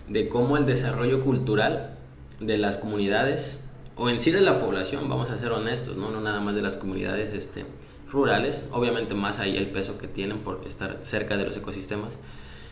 de 0.07 0.29
cómo 0.29 0.57
el 0.57 0.65
desarrollo 0.65 1.23
cultural 1.23 1.95
de 2.39 2.57
las 2.57 2.77
comunidades, 2.77 3.59
o 3.97 4.09
en 4.09 4.19
sí 4.19 4.31
de 4.31 4.41
la 4.41 4.59
población, 4.59 5.09
vamos 5.09 5.29
a 5.29 5.37
ser 5.37 5.51
honestos, 5.51 5.97
no, 5.97 6.11
no 6.11 6.21
nada 6.21 6.39
más 6.39 6.55
de 6.55 6.61
las 6.61 6.75
comunidades 6.75 7.33
este, 7.33 7.65
rurales, 8.11 8.63
obviamente 8.71 9.15
más 9.15 9.39
ahí 9.39 9.57
el 9.57 9.69
peso 9.69 9.97
que 9.97 10.07
tienen 10.07 10.39
por 10.39 10.61
estar 10.65 10.99
cerca 11.01 11.37
de 11.37 11.45
los 11.45 11.57
ecosistemas, 11.57 12.19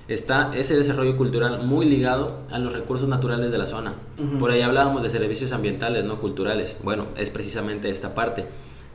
está 0.07 0.51
ese 0.55 0.77
desarrollo 0.77 1.17
cultural 1.17 1.63
muy 1.63 1.85
ligado 1.85 2.41
a 2.51 2.59
los 2.59 2.73
recursos 2.73 3.09
naturales 3.09 3.51
de 3.51 3.57
la 3.57 3.65
zona. 3.65 3.95
Por 4.39 4.51
ahí 4.51 4.61
hablábamos 4.61 5.01
de 5.01 5.09
servicios 5.09 5.51
ambientales, 5.51 6.05
no 6.05 6.21
culturales. 6.21 6.77
Bueno, 6.83 7.07
es 7.17 7.31
precisamente 7.31 7.89
esta 7.89 8.13
parte 8.13 8.45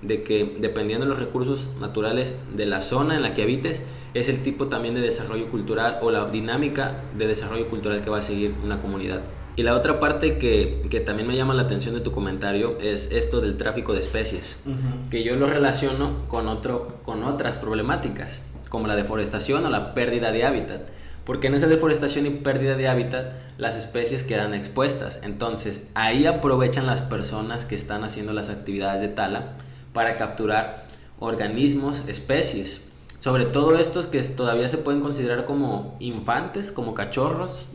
de 0.02 0.22
que 0.22 0.56
dependiendo 0.60 1.04
de 1.04 1.10
los 1.10 1.18
recursos 1.18 1.68
naturales 1.80 2.34
de 2.54 2.64
la 2.66 2.80
zona 2.80 3.16
en 3.16 3.22
la 3.22 3.34
que 3.34 3.42
habites, 3.42 3.82
es 4.14 4.28
el 4.28 4.40
tipo 4.42 4.68
también 4.68 4.94
de 4.94 5.00
desarrollo 5.00 5.50
cultural 5.50 5.98
o 6.00 6.10
la 6.10 6.26
dinámica 6.30 7.02
de 7.18 7.26
desarrollo 7.26 7.68
cultural 7.68 8.02
que 8.02 8.10
va 8.10 8.18
a 8.18 8.22
seguir 8.22 8.54
una 8.64 8.80
comunidad. 8.80 9.22
Y 9.56 9.62
la 9.62 9.74
otra 9.74 10.00
parte 10.00 10.38
que, 10.38 10.82
que 10.90 11.00
también 11.00 11.28
me 11.28 11.36
llama 11.36 11.54
la 11.54 11.62
atención 11.62 11.94
de 11.94 12.00
tu 12.00 12.12
comentario 12.12 12.78
es 12.80 13.10
esto 13.12 13.40
del 13.40 13.56
tráfico 13.56 13.92
de 13.92 14.00
especies 14.00 14.60
Ujú. 14.64 15.10
que 15.10 15.22
yo 15.22 15.36
lo 15.36 15.46
relaciono 15.46 16.22
con, 16.28 16.48
otro, 16.48 17.00
con 17.04 17.24
otras 17.24 17.56
problemáticas, 17.56 18.42
como 18.68 18.86
la 18.86 18.96
deforestación 18.96 19.66
o 19.66 19.70
la 19.70 19.92
pérdida 19.94 20.32
de 20.32 20.44
hábitat. 20.44 20.82
Porque 21.24 21.48
en 21.48 21.54
esa 21.54 21.66
deforestación 21.66 22.26
y 22.26 22.30
pérdida 22.30 22.76
de 22.76 22.88
hábitat, 22.88 23.32
las 23.58 23.76
especies 23.76 24.24
quedan 24.24 24.54
expuestas. 24.54 25.20
Entonces, 25.22 25.82
ahí 25.94 26.26
aprovechan 26.26 26.86
las 26.86 27.02
personas 27.02 27.66
que 27.66 27.74
están 27.74 28.04
haciendo 28.04 28.32
las 28.32 28.48
actividades 28.48 29.00
de 29.02 29.08
tala 29.08 29.52
para 29.92 30.16
capturar 30.16 30.86
organismos, 31.18 32.02
especies. 32.08 32.80
Sobre 33.20 33.44
todo 33.44 33.78
estos 33.78 34.06
que 34.06 34.22
todavía 34.22 34.68
se 34.70 34.78
pueden 34.78 35.02
considerar 35.02 35.44
como 35.44 35.94
infantes, 36.00 36.72
como 36.72 36.94
cachorros, 36.94 37.66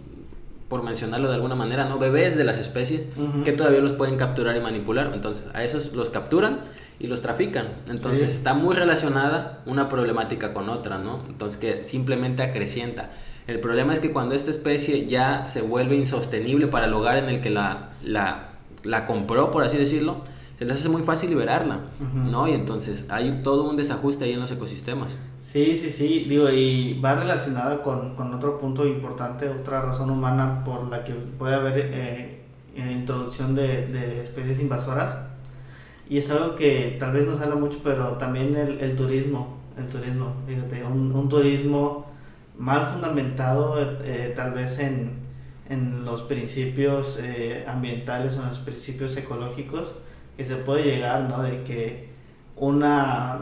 por 0.70 0.82
mencionarlo 0.84 1.30
de 1.30 1.36
alguna 1.36 1.56
manera, 1.56 1.86
¿no? 1.86 2.00
Bebés 2.00 2.36
de 2.38 2.44
las 2.44 2.58
especies 2.58 3.02
que 3.44 3.52
todavía 3.52 3.82
los 3.82 3.94
pueden 3.94 4.18
capturar 4.18 4.56
y 4.58 4.60
manipular. 4.62 5.12
Entonces, 5.14 5.48
a 5.54 5.64
esos 5.64 5.94
los 5.94 6.10
capturan 6.10 6.62
y 7.00 7.08
los 7.08 7.22
trafican. 7.22 7.68
Entonces, 7.90 8.32
Sí. 8.32 8.38
está 8.38 8.54
muy 8.56 8.76
relacionada 8.76 9.62
una 9.68 9.90
problemática 9.90 10.54
con 10.54 10.70
otra, 10.70 10.98
¿no? 10.98 11.20
Entonces, 11.28 11.60
que 11.60 11.84
simplemente 11.84 12.42
acrecienta. 12.42 13.12
El 13.48 13.60
problema 13.60 13.94
es 13.94 14.00
que 14.00 14.12
cuando 14.12 14.34
esta 14.34 14.50
especie 14.50 15.06
ya 15.06 15.46
se 15.46 15.62
vuelve 15.62 15.96
insostenible 15.96 16.66
para 16.68 16.86
el 16.86 16.92
lugar 16.92 17.18
en 17.18 17.26
el 17.30 17.42
que 17.42 17.52
la, 17.52 17.90
la, 18.04 18.50
la 18.84 19.06
compró, 19.06 19.52
por 19.52 19.64
así 19.64 19.78
decirlo, 19.78 20.24
se 20.58 20.66
les 20.66 20.78
hace 20.78 20.90
muy 20.90 21.02
fácil 21.04 21.30
liberarla, 21.30 21.82
Ujú. 22.00 22.20
¿no? 22.30 22.48
Y 22.48 22.54
entonces 22.54 23.06
hay 23.10 23.42
todo 23.44 23.70
un 23.70 23.76
desajuste 23.78 24.26
ahí 24.26 24.34
en 24.34 24.40
los 24.40 24.52
ecosistemas. 24.52 25.18
Sí, 25.40 25.76
sí, 25.76 25.92
sí, 25.92 26.26
digo, 26.30 26.50
y 26.50 27.00
va 27.02 27.16
relacionada 27.16 27.82
con, 27.82 28.16
con 28.16 28.34
otro 28.34 28.58
punto 28.60 28.86
importante, 28.88 29.50
otra 29.50 29.82
razón 29.82 30.10
humana 30.10 30.64
por 30.64 30.90
la 30.90 31.04
que 31.04 31.14
puede 31.14 31.56
haber 31.56 31.78
eh, 31.78 32.42
eh, 32.76 32.92
introducción 32.92 33.54
de, 33.56 33.88
de 33.88 34.22
especies 34.22 34.62
invasoras. 34.62 35.18
Y 36.10 36.20
es 36.20 36.30
algo 36.30 36.56
que 36.56 36.98
tal 37.00 37.14
vez 37.14 37.26
no 37.26 37.36
se 37.36 37.44
habla 37.44 37.56
mucho, 37.56 37.80
pero 37.84 38.10
también 38.14 38.56
el, 38.56 38.80
el 38.80 38.96
turismo, 38.96 39.58
el 39.78 39.88
turismo, 39.88 40.34
fíjate, 40.48 40.84
un, 40.86 41.12
un 41.12 41.28
turismo 41.28 42.06
mal 42.58 42.86
fundamentado 42.94 43.76
eh, 44.04 44.32
tal 44.36 44.54
vez 44.54 44.80
en, 44.80 45.12
en 45.68 46.06
los 46.06 46.22
principios 46.22 47.20
eh, 47.22 47.66
ambientales 47.68 48.38
o 48.38 48.42
en 48.44 48.50
los 48.50 48.60
principios 48.60 49.18
ecológicos 49.18 49.92
que 50.36 50.46
se 50.46 50.56
puede 50.56 50.84
llegar, 50.84 51.30
¿no? 51.30 51.42
De 51.42 51.64
que 51.64 52.10
una, 52.56 53.40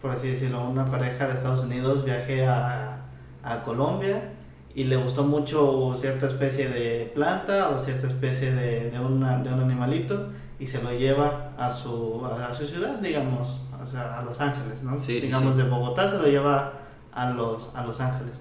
por 0.00 0.12
así 0.12 0.28
decirlo, 0.28 0.68
una 0.68 0.86
pareja 0.86 1.28
de 1.28 1.34
Estados 1.34 1.64
Unidos 1.64 2.04
viaje 2.04 2.46
a, 2.46 3.04
a 3.42 3.62
Colombia 3.62 4.32
y 4.74 4.84
le 4.84 4.96
gustó 4.96 5.24
mucho 5.24 5.94
cierta 5.98 6.26
especie 6.26 6.68
de 6.68 7.10
planta 7.14 7.70
o 7.70 7.78
cierta 7.78 8.06
especie 8.06 8.52
de, 8.54 8.90
de, 8.90 9.00
una, 9.00 9.38
de 9.38 9.52
un 9.52 9.60
animalito 9.60 10.28
y 10.58 10.66
se 10.66 10.82
lo 10.82 10.92
lleva 10.92 11.50
a 11.58 11.70
su, 11.70 12.24
a, 12.24 12.54
su 12.54 12.66
ciudad, 12.66 12.98
digamos, 12.98 13.66
o 13.82 13.86
sea, 13.86 14.18
a 14.18 14.22
Los 14.22 14.40
Ángeles, 14.40 14.82
¿no? 14.82 14.98
Sí, 15.00 15.20
sí, 15.20 15.26
digamos, 15.26 15.56
sí. 15.56 15.62
de 15.62 15.68
Bogotá 15.68 16.08
se 16.08 16.18
lo 16.18 16.26
lleva 16.26 16.74
a 17.12 17.30
Los, 17.30 17.74
a 17.74 17.84
los 17.84 18.00
Ángeles. 18.00 18.40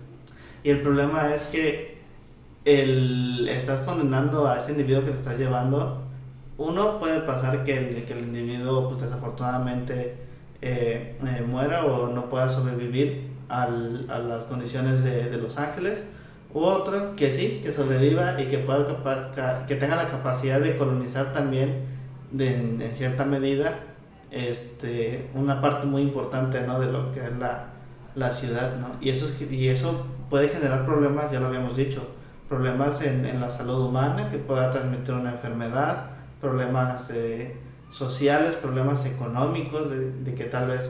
Y 0.63 0.69
el 0.69 0.81
problema 0.81 1.33
es 1.33 1.45
que 1.45 1.99
el, 2.65 3.47
estás 3.49 3.79
condenando 3.81 4.47
a 4.47 4.57
ese 4.57 4.71
individuo 4.71 5.03
que 5.03 5.11
te 5.11 5.17
estás 5.17 5.37
llevando. 5.37 6.01
Uno 6.57 6.99
puede 6.99 7.21
pasar 7.21 7.63
que 7.63 7.77
el, 7.77 8.05
que 8.05 8.13
el 8.13 8.19
individuo, 8.19 8.89
pues 8.89 9.01
desafortunadamente, 9.03 10.15
eh, 10.61 11.17
eh, 11.25 11.43
muera 11.47 11.85
o 11.85 12.07
no 12.07 12.29
pueda 12.29 12.47
sobrevivir 12.49 13.31
al, 13.49 14.05
a 14.09 14.19
las 14.19 14.45
condiciones 14.45 15.03
de, 15.03 15.29
de 15.29 15.37
Los 15.37 15.57
Ángeles. 15.57 16.03
U 16.53 16.59
otro 16.63 17.15
que 17.15 17.31
sí, 17.31 17.61
que 17.63 17.71
sobreviva 17.71 18.39
y 18.41 18.47
que, 18.47 18.57
pueda 18.59 18.85
capaz, 18.85 19.31
ca- 19.33 19.65
que 19.65 19.75
tenga 19.75 19.95
la 19.95 20.07
capacidad 20.07 20.59
de 20.59 20.75
colonizar 20.75 21.31
también, 21.31 21.85
de, 22.31 22.53
en, 22.55 22.81
cierta 22.93 23.25
medida, 23.25 23.79
este, 24.31 25.29
una 25.33 25.61
parte 25.61 25.87
muy 25.87 26.01
importante 26.01 26.61
¿no? 26.67 26.79
de 26.79 26.91
lo 26.91 27.11
que 27.11 27.21
es 27.21 27.31
la, 27.39 27.67
la 28.15 28.31
ciudad. 28.31 28.75
¿no? 28.77 28.87
Y, 29.01 29.09
eso 29.09 29.25
es- 29.25 29.49
y 29.51 29.69
eso 29.69 30.05
puede 30.29 30.49
generar 30.49 30.85
problemas, 30.85 31.31
ya 31.31 31.39
lo 31.39 31.47
habíamos 31.47 31.75
dicho, 31.75 32.05
problemas 32.49 33.01
en, 33.01 33.25
en 33.25 33.39
la 33.39 33.49
salud 33.49 33.85
humana, 33.87 34.29
que 34.29 34.37
pueda 34.37 34.69
transmitir 34.71 35.13
una 35.15 35.31
enfermedad, 35.31 36.10
problemas 36.41 37.09
eh, 37.11 37.55
sociales, 37.91 38.55
problemas 38.55 39.05
económicos, 39.05 39.89
de, 39.89 40.11
de 40.11 40.33
que 40.35 40.45
tal 40.45 40.67
vez 40.67 40.89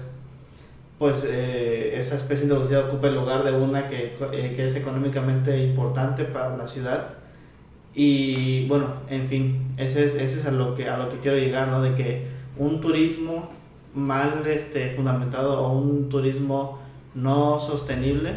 pues 1.01 1.25
eh, 1.27 1.97
esa 1.97 2.15
especie 2.15 2.43
introducida 2.43 2.85
ocupe 2.85 3.07
el 3.07 3.15
lugar 3.15 3.43
de 3.43 3.51
una 3.53 3.87
que, 3.87 4.15
eh, 4.33 4.53
que 4.55 4.67
es 4.67 4.75
económicamente 4.75 5.57
importante 5.57 6.25
para 6.25 6.55
la 6.55 6.67
ciudad. 6.67 7.15
Y 7.95 8.67
bueno, 8.67 8.93
en 9.09 9.27
fin, 9.27 9.73
ese 9.77 10.05
es, 10.05 10.13
ese 10.13 10.39
es 10.39 10.45
a, 10.45 10.51
lo 10.51 10.75
que, 10.75 10.87
a 10.89 10.97
lo 10.99 11.09
que 11.09 11.17
quiero 11.17 11.39
llegar, 11.39 11.69
¿no? 11.69 11.81
De 11.81 11.95
que 11.95 12.27
un 12.55 12.81
turismo 12.81 13.49
mal 13.95 14.43
este, 14.45 14.91
fundamentado 14.91 15.63
o 15.63 15.71
un 15.71 16.07
turismo 16.07 16.77
no 17.15 17.57
sostenible 17.57 18.35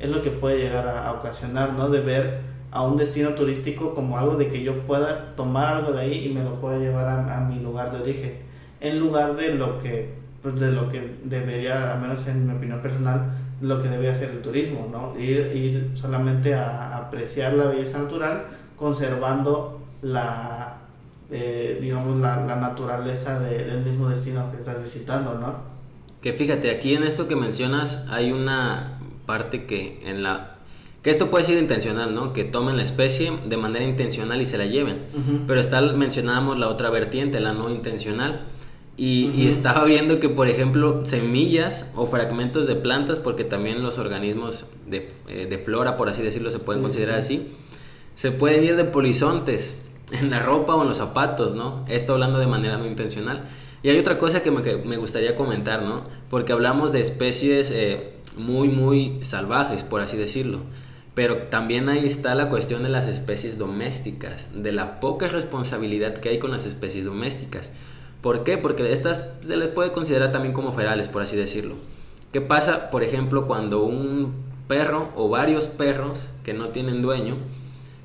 es 0.00 0.10
lo 0.10 0.20
que 0.20 0.30
puede 0.30 0.58
llegar 0.58 0.88
a, 0.88 1.06
a 1.06 1.12
ocasionar, 1.12 1.74
¿no? 1.74 1.90
De 1.90 2.00
ver 2.00 2.40
a 2.72 2.82
un 2.86 2.96
destino 2.96 3.30
turístico 3.30 3.94
como 3.94 4.16
algo 4.18 4.36
de 4.36 4.48
que 4.48 4.62
yo 4.62 4.86
pueda 4.86 5.34
tomar 5.36 5.74
algo 5.76 5.92
de 5.92 6.00
ahí 6.02 6.26
y 6.26 6.32
me 6.32 6.42
lo 6.44 6.60
pueda 6.60 6.78
llevar 6.78 7.06
a, 7.08 7.38
a 7.38 7.40
mi 7.40 7.58
lugar 7.60 7.90
de 7.90 8.00
origen, 8.00 8.34
en 8.80 8.98
lugar 9.00 9.36
de 9.36 9.54
lo 9.54 9.78
que 9.78 10.14
pues, 10.42 10.58
de 10.58 10.72
lo 10.72 10.88
que 10.88 11.16
debería, 11.24 11.92
al 11.92 12.00
menos 12.00 12.26
en 12.26 12.46
mi 12.46 12.54
opinión 12.54 12.80
personal, 12.80 13.32
lo 13.60 13.78
que 13.80 13.88
debería 13.88 14.12
hacer 14.12 14.30
el 14.30 14.40
turismo, 14.40 14.88
¿no? 14.90 15.18
Ir, 15.20 15.52
ir 15.54 15.90
solamente 15.94 16.54
a, 16.54 16.96
apreciar 16.96 17.52
la 17.52 17.64
belleza 17.66 17.98
natural, 17.98 18.44
conservando 18.76 19.80
la, 20.02 20.78
eh, 21.30 21.78
digamos, 21.80 22.18
la, 22.20 22.44
la 22.46 22.56
naturaleza 22.56 23.38
de- 23.40 23.64
del 23.64 23.82
mismo 23.84 24.08
destino 24.08 24.50
que 24.50 24.56
estás 24.56 24.82
visitando, 24.82 25.34
¿no? 25.34 25.54
Que 26.22 26.32
fíjate, 26.32 26.70
aquí 26.70 26.94
en 26.94 27.02
esto 27.02 27.28
que 27.28 27.36
mencionas 27.36 28.04
hay 28.10 28.32
una 28.32 28.98
parte 29.26 29.66
que 29.66 30.00
en 30.08 30.22
la 30.22 30.56
que 31.02 31.10
esto 31.10 31.30
puede 31.30 31.44
ser 31.44 31.58
intencional, 31.58 32.14
¿no? 32.14 32.32
Que 32.32 32.44
tomen 32.44 32.76
la 32.76 32.82
especie 32.82 33.32
de 33.46 33.56
manera 33.56 33.84
intencional 33.84 34.40
y 34.42 34.46
se 34.46 34.58
la 34.58 34.66
lleven. 34.66 34.98
Ujú. 35.14 35.40
Pero 35.46 35.60
está 35.60 35.80
mencionábamos 35.80 36.58
la 36.58 36.68
otra 36.68 36.90
vertiente, 36.90 37.40
la 37.40 37.52
no 37.52 37.70
intencional. 37.70 38.46
Y, 38.98 39.30
y 39.34 39.40
Ujú. 39.42 39.48
estaba 39.48 39.84
viendo 39.84 40.20
que, 40.20 40.28
por 40.28 40.48
ejemplo, 40.48 41.06
semillas 41.06 41.86
o 41.96 42.06
fragmentos 42.06 42.66
de 42.66 42.74
plantas, 42.76 43.18
porque 43.18 43.44
también 43.44 43.82
los 43.82 43.98
organismos 43.98 44.66
de, 44.86 45.10
eh, 45.28 45.46
de 45.48 45.58
flora, 45.58 45.96
por 45.96 46.10
así 46.10 46.20
decirlo, 46.22 46.50
se 46.50 46.58
pueden 46.58 46.82
Sí, 46.82 46.84
considerar 46.84 47.22
sí. 47.22 47.46
así, 47.46 47.56
se 48.14 48.30
pueden 48.30 48.62
ir 48.62 48.76
de 48.76 48.84
polizontes 48.84 49.76
en 50.12 50.28
la 50.28 50.40
ropa 50.40 50.74
o 50.74 50.82
en 50.82 50.88
los 50.88 50.98
zapatos, 50.98 51.54
¿no? 51.54 51.82
Esto 51.88 52.12
hablando 52.12 52.38
de 52.38 52.46
manera 52.46 52.76
no 52.76 52.86
intencional. 52.86 53.48
Y 53.82 53.88
hay 53.88 53.98
otra 53.98 54.18
cosa 54.18 54.42
que 54.42 54.50
me, 54.50 54.96
gustaría 54.98 55.34
comentar, 55.34 55.80
¿no? 55.82 56.02
Porque 56.28 56.52
hablamos 56.52 56.92
de 56.92 57.00
especies 57.00 57.70
eh, 57.70 58.12
muy, 58.36 58.68
muy 58.68 59.16
salvajes, 59.22 59.82
por 59.82 60.02
así 60.02 60.18
decirlo. 60.18 60.58
Pero 61.14 61.38
también 61.38 61.88
ahí 61.88 62.06
está 62.06 62.34
la 62.34 62.48
cuestión 62.48 62.82
de 62.82 62.88
las 62.88 63.06
especies 63.06 63.58
domésticas, 63.58 64.48
de 64.54 64.72
la 64.72 65.00
poca 65.00 65.28
responsabilidad 65.28 66.14
que 66.14 66.28
hay 66.28 66.38
con 66.38 66.50
las 66.50 66.66
especies 66.66 67.04
domésticas. 67.04 67.72
¿Por 68.20 68.44
qué? 68.44 68.58
Porque 68.58 68.92
estas 68.92 69.30
se 69.40 69.56
les 69.56 69.68
puede 69.68 69.92
considerar 69.92 70.30
también 70.30 70.54
como 70.54 70.72
ferales, 70.72 71.08
por 71.08 71.22
así 71.22 71.36
decirlo. 71.36 71.74
¿Qué 72.32 72.40
pasa, 72.40 72.90
por 72.90 73.02
ejemplo, 73.02 73.46
cuando 73.46 73.82
un 73.82 74.34
perro 74.68 75.08
o 75.16 75.28
varios 75.28 75.66
perros 75.66 76.30
que 76.44 76.54
no 76.54 76.68
tienen 76.68 77.02
dueño 77.02 77.36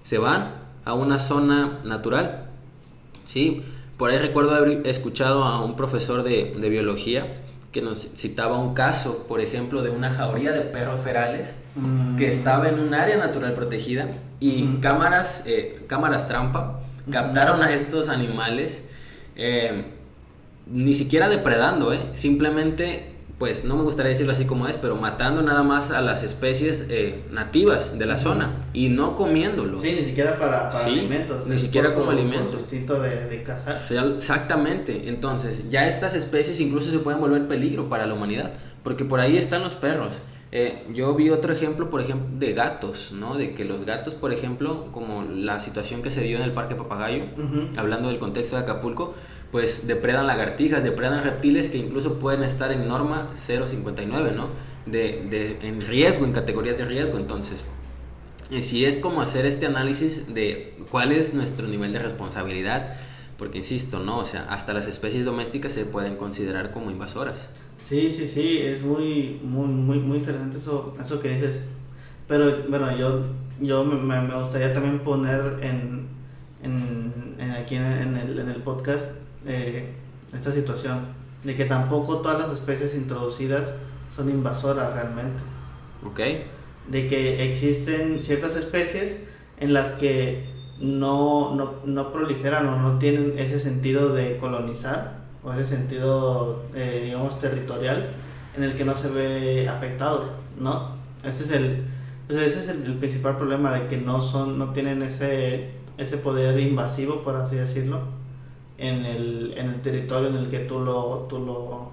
se 0.04 0.18
van 0.18 0.54
a 0.84 0.94
una 0.94 1.20
zona 1.20 1.80
natural? 1.84 2.50
¿Sí? 3.26 3.64
Por 3.98 4.10
ahí 4.10 4.18
recuerdo 4.18 4.56
haber 4.56 4.88
escuchado 4.88 5.44
a 5.44 5.64
un 5.64 5.76
profesor 5.76 6.24
de, 6.24 6.56
de 6.58 6.70
biología 6.70 7.36
que 7.76 7.82
nos 7.82 8.08
citaba 8.16 8.58
un 8.58 8.74
caso, 8.74 9.26
por 9.28 9.42
ejemplo, 9.42 9.82
de 9.82 9.90
una 9.90 10.10
jauría 10.10 10.54
de 10.54 10.62
perros 10.62 11.02
ferales 11.02 11.56
mm. 11.76 12.16
que 12.16 12.30
estaba 12.30 12.70
en 12.70 12.80
un 12.80 12.94
área 12.94 13.18
natural 13.18 13.54
protegida 13.54 14.12
y 14.40 14.78
cámaras, 14.78 15.44
eh, 15.46 15.84
cámaras 15.86 16.26
trampa 16.26 16.80
captaron 17.12 17.62
a 17.62 17.74
estos 17.74 18.08
animales 18.08 18.86
eh, 19.36 19.88
ni 20.68 20.94
siquiera 20.94 21.28
depredando, 21.28 21.92
eh, 21.92 22.00
simplemente 22.14 23.15
pues 23.38 23.66
no 23.66 23.76
me 23.76 23.84
gustaría 23.84 24.12
decirlo 24.12 24.32
así 24.32 24.46
como 24.46 24.68
es, 24.68 24.78
pero 24.78 24.96
matando 24.96 25.42
nada 25.42 25.64
más 25.64 25.92
a 25.92 26.02
las 26.02 26.24
especies 26.24 26.86
eh, 26.90 27.24
nativas 27.32 28.00
de 28.00 28.06
la 28.06 28.18
zona 28.18 28.62
y 28.72 28.90
no 28.90 29.16
comiéndolo. 29.18 29.78
Sí, 29.78 29.94
ni 29.94 30.04
siquiera 30.04 30.40
para, 30.40 30.70
alimentos. 30.70 31.46
Ni 31.48 31.58
siquiera 31.58 31.94
como 31.94 32.12
alimentos. 32.12 32.70
de, 32.70 33.26
de 33.28 33.44
cazar. 33.44 33.76
exactamente. 34.16 35.10
Entonces, 35.10 35.70
ya 35.70 35.86
estas 35.88 36.14
especies 36.14 36.60
incluso 36.62 36.92
se 36.92 37.00
pueden 37.00 37.20
volver 37.20 37.48
peligro 37.48 37.90
para 37.90 38.06
la 38.06 38.14
humanidad, 38.14 38.54
porque 38.84 39.04
por 39.04 39.20
ahí 39.20 39.38
están 39.38 39.64
los 39.64 39.74
perros. 39.74 40.22
Eh, 40.58 40.86
yo 40.94 41.14
vi 41.16 41.32
otro 41.32 41.52
ejemplo, 41.52 41.90
por 41.90 42.00
ejemplo, 42.00 42.30
de 42.40 42.54
gatos, 42.54 43.12
¿no? 43.12 43.36
De 43.36 43.54
que 43.54 43.66
los 43.66 43.84
gatos, 43.84 44.14
por 44.14 44.32
ejemplo, 44.32 44.86
como 44.94 45.24
la 45.24 45.60
situación 45.60 46.02
que 46.02 46.10
se 46.10 46.22
dio 46.22 46.38
en 46.38 46.44
el 46.44 46.52
Parque 46.52 46.76
Papagayo, 46.76 47.26
hablando 47.76 48.08
del 48.08 48.20
contexto 48.20 48.56
de 48.56 48.62
Acapulco, 48.62 49.16
pues 49.56 49.88
depredan 49.88 50.28
lagartijas, 50.28 50.84
depredan 50.84 51.24
reptiles 51.24 51.70
que 51.70 51.78
incluso 51.78 52.20
pueden 52.20 52.44
estar 52.44 52.74
en 52.74 52.90
norma 52.90 53.30
059, 53.36 54.34
¿no? 54.36 54.50
De, 54.86 55.26
de, 55.30 55.66
en 55.66 55.80
riesgo, 55.80 56.26
en 56.26 56.34
categorías 56.34 56.78
de 56.78 56.84
riesgo. 56.84 57.18
Entonces, 57.18 57.66
y 58.52 58.62
si 58.62 58.84
es 58.84 58.98
como 58.98 59.22
hacer 59.22 59.46
este 59.46 59.66
análisis 59.66 60.34
de 60.34 60.76
cuál 60.92 61.14
es 61.14 61.34
nuestro 61.34 61.70
nivel 61.70 61.94
de 61.94 62.00
responsabilidad, 62.00 62.96
porque 63.38 63.60
insisto, 63.60 64.00
¿no? 64.00 64.18
O 64.18 64.26
sea, 64.26 64.46
hasta 64.50 64.74
las 64.74 64.88
especies 64.88 65.24
domésticas 65.24 65.72
se 65.72 65.86
pueden 65.86 66.18
considerar 66.18 66.72
como 66.72 66.92
invasoras. 66.92 67.48
Sí, 67.82 68.10
sí, 68.10 68.28
sí, 68.28 68.58
es 68.58 68.82
muy, 68.82 69.40
muy, 69.42 69.70
muy, 69.70 70.00
muy 70.00 70.18
interesante 70.18 70.58
eso, 70.58 70.98
eso 71.00 71.22
que 71.22 71.30
dices. 71.30 71.62
Pero 72.28 72.66
bueno, 72.68 72.94
yo, 72.98 73.22
yo 73.62 73.86
me, 73.86 74.20
me 74.20 74.38
gustaría 74.38 74.74
también 74.74 75.00
poner 75.00 75.60
en, 75.62 76.10
en, 76.62 77.38
en 77.40 77.52
aquí 77.52 77.76
en 77.76 78.18
en 78.18 78.50
el 78.50 78.62
podcast 78.62 79.06
eh, 79.46 79.94
esta 80.34 80.52
situación, 80.52 81.00
de 81.44 81.56
que 81.56 81.66
tampoco 81.66 82.18
todas 82.18 82.40
las 82.40 82.52
especies 82.52 82.96
introducidas 82.96 83.74
son 84.14 84.30
invasoras 84.30 84.94
realmente. 84.94 85.44
Ok. 86.06 86.20
De 86.90 87.08
que 87.08 87.50
existen 87.50 88.20
ciertas 88.20 88.56
especies 88.56 89.20
en 89.58 89.74
las 89.74 89.94
que 89.94 90.50
no, 90.80 91.56
no, 91.56 91.76
no 91.86 92.12
proliferan 92.12 92.68
o 92.68 92.78
no 92.78 93.00
tienen 93.00 93.34
ese 93.38 93.60
sentido 93.60 94.14
de 94.14 94.38
colonizar 94.38 95.26
o 95.44 95.54
ese 95.54 95.64
sentido, 95.64 96.64
eh, 96.74 97.02
digamos, 97.06 97.40
territorial 97.40 98.10
en 98.58 98.64
el 98.64 98.76
que 98.76 98.86
no 98.86 98.96
se 98.96 99.10
ve 99.10 99.70
afectado, 99.70 100.24
¿no? 100.60 100.96
Ese 101.24 101.44
es 101.44 101.52
el, 101.52 101.86
pues 102.28 102.40
ese 102.40 102.60
es 102.60 102.70
el, 102.70 102.96
principal 102.96 103.38
problema 103.38 103.72
de 103.74 103.88
que 103.88 103.98
no 103.98 104.22
son, 104.22 104.58
no 104.58 104.72
tienen 104.74 105.02
ese, 105.04 105.72
ese 105.98 106.18
poder 106.18 106.60
invasivo, 106.60 107.24
por 107.24 107.36
así 107.36 107.56
decirlo, 107.56 108.02
en 108.78 109.06
el, 109.06 109.54
en 109.58 109.70
el 109.70 109.82
territorio 109.82 110.30
en 110.30 110.36
el 110.36 110.50
que 110.50 110.60
tú 110.60 110.80
lo, 110.80 111.26
tú 111.30 111.40
lo, 111.40 111.92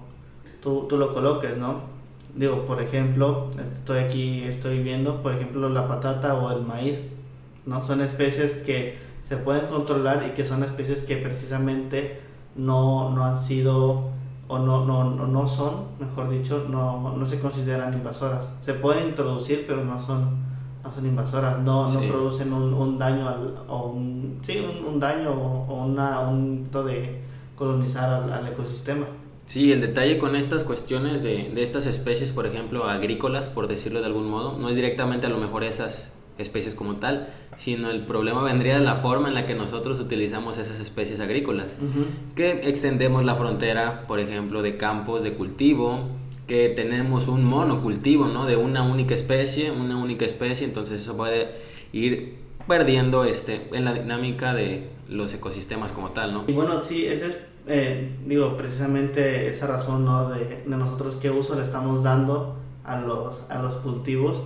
tú, 0.61 0.85
tú 0.87 0.97
lo 0.97 1.13
coloques, 1.13 1.57
¿no? 1.57 1.93
Digo, 2.35 2.65
por 2.65 2.81
ejemplo, 2.81 3.51
estoy 3.61 3.99
aquí, 3.99 4.43
estoy 4.43 4.81
viendo, 4.81 5.21
por 5.21 5.33
ejemplo, 5.33 5.69
la 5.69 5.87
patata 5.87 6.35
o 6.35 6.51
el 6.51 6.63
maíz, 6.65 7.07
¿no? 7.65 7.81
Son 7.81 8.01
especies 8.01 8.57
que 8.57 8.97
se 9.23 9.37
pueden 9.37 9.67
controlar 9.67 10.25
y 10.27 10.31
que 10.31 10.43
son 10.43 10.63
especies 10.63 11.03
que 11.03 11.17
precisamente 11.17 12.19
no, 12.55 13.11
no 13.11 13.23
han 13.23 13.37
sido 13.37 14.11
o 14.47 14.59
no, 14.59 14.85
no, 14.85 15.05
no, 15.05 15.47
son, 15.47 15.85
mejor 15.99 16.29
dicho, 16.29 16.67
no, 16.69 17.15
no 17.15 17.25
se 17.25 17.39
consideran 17.39 17.93
invasoras. 17.93 18.49
Se 18.59 18.73
pueden 18.73 19.09
introducir, 19.09 19.65
pero 19.67 19.83
no 19.83 19.99
son 19.99 20.52
no 20.83 20.91
son 20.91 21.05
invasoras, 21.05 21.59
no, 21.59 21.89
no 21.89 21.99
producen 22.01 22.51
un, 22.51 22.73
un 22.73 22.99
daño 22.99 23.27
al, 23.27 23.55
o 23.67 23.87
un, 23.87 24.39
sí, 24.41 24.57
un, 24.59 24.85
un 24.85 24.99
daño 24.99 25.31
o, 25.31 25.85
una, 25.85 26.21
un 26.21 26.69
de 26.71 27.21
colonizar 27.55 28.23
al, 28.23 28.33
al, 28.33 28.47
ecosistema. 28.47 29.07
Sí, 29.45 29.71
el 29.71 29.81
detalle 29.81 30.19
con 30.19 30.35
estas 30.35 30.63
cuestiones 30.63 31.23
de, 31.23 31.51
de, 31.53 31.63
estas 31.63 31.85
especies, 31.85 32.31
por 32.31 32.45
ejemplo, 32.45 32.85
agrícolas, 32.85 33.47
por 33.47 33.67
decirlo 33.67 34.01
de 34.01 34.07
algún 34.07 34.29
modo, 34.29 34.57
no 34.57 34.69
es 34.69 34.75
directamente 34.75 35.27
a 35.27 35.29
lo 35.29 35.37
mejor 35.37 35.63
esas 35.63 36.13
especies 36.37 36.75
como 36.75 36.95
tal, 36.95 37.27
sino 37.57 37.89
el 37.89 38.05
problema 38.05 38.41
vendría 38.41 38.79
de 38.79 38.83
la 38.83 38.95
forma 38.95 39.27
en 39.27 39.35
la 39.35 39.45
que 39.45 39.53
nosotros 39.53 39.99
utilizamos 39.99 40.57
esas 40.57 40.79
especies 40.79 41.19
agrícolas, 41.19 41.75
que 42.35 42.51
extendemos 42.67 43.23
la 43.23 43.35
frontera, 43.35 44.03
por 44.07 44.19
ejemplo, 44.19 44.61
de 44.61 44.77
campos 44.77 45.23
de 45.23 45.33
cultivo, 45.33 46.09
que 46.47 46.69
tenemos 46.69 47.27
un 47.27 47.45
monocultivo, 47.45 48.27
¿no? 48.27 48.45
De 48.45 48.55
una 48.55 48.83
única 48.83 49.13
especie, 49.13 49.71
una 49.71 49.97
única 49.97 50.25
especie, 50.25 50.65
entonces 50.67 51.01
eso 51.01 51.15
puede 51.15 51.51
ir 51.93 52.37
perdiendo 52.67 53.25
este, 53.25 53.67
en 53.71 53.85
la 53.85 53.93
dinámica 53.93 54.53
de 54.53 54.89
los 55.07 55.33
ecosistemas 55.33 55.91
como 55.91 56.11
tal, 56.11 56.33
¿no? 56.33 56.43
Y 56.47 56.53
bueno, 56.53 56.81
sí, 56.81 57.05
esa 57.05 57.27
es, 57.27 57.39
eh, 57.67 58.15
digo, 58.25 58.57
precisamente 58.57 59.47
esa 59.47 59.67
razón, 59.67 60.05
¿no? 60.05 60.29
De, 60.29 60.45
de, 60.45 60.77
nosotros 60.77 61.17
qué 61.17 61.29
uso 61.29 61.55
le 61.55 61.63
estamos 61.63 62.03
dando 62.03 62.57
a 62.83 62.99
los, 62.99 63.49
a 63.49 63.61
los 63.61 63.77
cultivos 63.77 64.43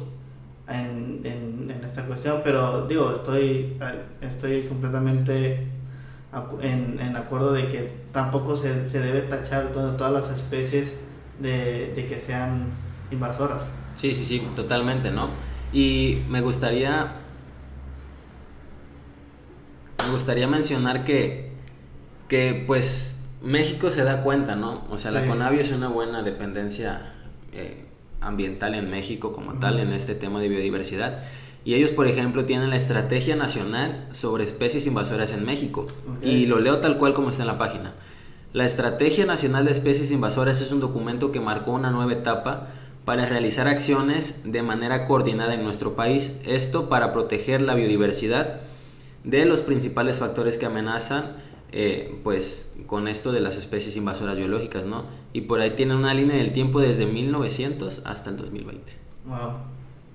en, 0.68 1.22
en, 1.24 1.82
esta 1.84 2.06
cuestión, 2.06 2.42
pero 2.44 2.88
digo, 2.88 3.12
estoy, 3.12 3.78
eh, 3.80 4.02
estoy 4.22 4.64
completamente 4.64 5.68
en, 6.62 7.00
en 7.00 7.16
acuerdo 7.16 7.54
de 7.54 7.68
que 7.70 7.92
tampoco 8.12 8.58
se, 8.58 8.90
se 8.90 9.00
debe 9.00 9.22
tachar 9.22 9.72
todas 9.72 10.12
las 10.12 10.30
especies 10.30 11.00
de, 11.40 11.94
de 11.94 12.06
que 12.06 12.20
sean 12.20 12.68
invasoras. 13.12 13.66
Sí, 13.96 14.14
sí, 14.16 14.26
sí, 14.26 14.48
totalmente, 14.56 15.12
¿no? 15.12 15.30
Y 15.74 16.20
me 16.30 16.42
gustaría 16.42 17.22
me 20.08 20.14
gustaría 20.14 20.48
mencionar 20.48 21.04
que, 21.04 21.52
que 22.28 22.64
pues 22.66 23.26
México 23.42 23.90
se 23.90 24.04
da 24.04 24.24
cuenta, 24.24 24.56
¿no? 24.56 24.84
O 24.90 24.98
sea, 24.98 25.12
la 25.12 25.26
Conavio 25.26 25.62
es 25.62 25.72
una 25.72 25.90
buena 25.90 26.24
dependencia 26.24 27.14
eh, 27.52 27.86
ambiental 28.22 28.74
en 28.74 28.90
México 28.90 29.34
como 29.34 29.60
tal 29.60 29.80
en 29.80 29.92
este 29.92 30.16
tema 30.16 30.40
de 30.40 30.48
biodiversidad. 30.48 31.24
Y 31.66 31.74
ellos, 31.74 31.92
por 31.92 32.08
ejemplo, 32.08 32.46
tienen 32.46 32.70
la 32.70 32.78
Estrategia 32.78 33.36
Nacional 33.36 34.08
sobre 34.14 34.46
Especies 34.46 34.88
Invasoras 34.88 35.34
en 35.34 35.46
México. 35.46 35.86
Y 36.22 36.46
lo 36.46 36.60
leo 36.60 36.80
tal 36.80 36.98
cual 36.98 37.14
como 37.14 37.30
está 37.30 37.44
en 37.44 37.48
la 37.48 37.58
página. 37.58 37.94
La 38.58 38.66
Estrategia 38.66 39.24
Nacional 39.28 39.66
de 39.66 39.72
Especies 39.72 40.10
Invasoras 40.10 40.64
es 40.64 40.72
un 40.72 40.80
documento 40.80 41.32
que 41.32 41.40
marcó 41.40 41.74
una 41.74 41.92
nueva 41.92 42.12
etapa 42.12 42.70
para 43.06 43.28
realizar 43.28 43.68
acciones 43.68 44.52
de 44.52 44.64
manera 44.64 45.06
coordinada 45.06 45.54
en 45.54 45.64
nuestro 45.64 45.96
país, 45.96 46.42
esto 46.44 46.90
para 46.90 47.14
proteger 47.14 47.62
la 47.62 47.76
biodiversidad 47.76 48.62
de 49.24 49.46
los 49.46 49.62
principales 49.62 50.18
factores 50.18 50.58
que 50.58 50.66
amenazan 50.66 51.36
eh, 51.72 52.20
pues 52.24 52.74
con 52.88 53.08
esto 53.08 53.32
de 53.32 53.42
las 53.42 53.58
especies 53.58 53.96
invasoras 53.96 54.38
biológicas, 54.38 54.86
¿no? 54.86 55.06
Y 55.34 55.42
por 55.42 55.60
ahí 55.60 55.76
tiene 55.76 55.96
una 55.96 56.16
línea 56.16 56.38
del 56.38 56.52
tiempo 56.52 56.82
desde 56.82 57.06
1900 57.06 58.02
hasta 58.06 58.32
el 58.32 58.38
2020. 58.38 58.94
Wow. 59.28 59.38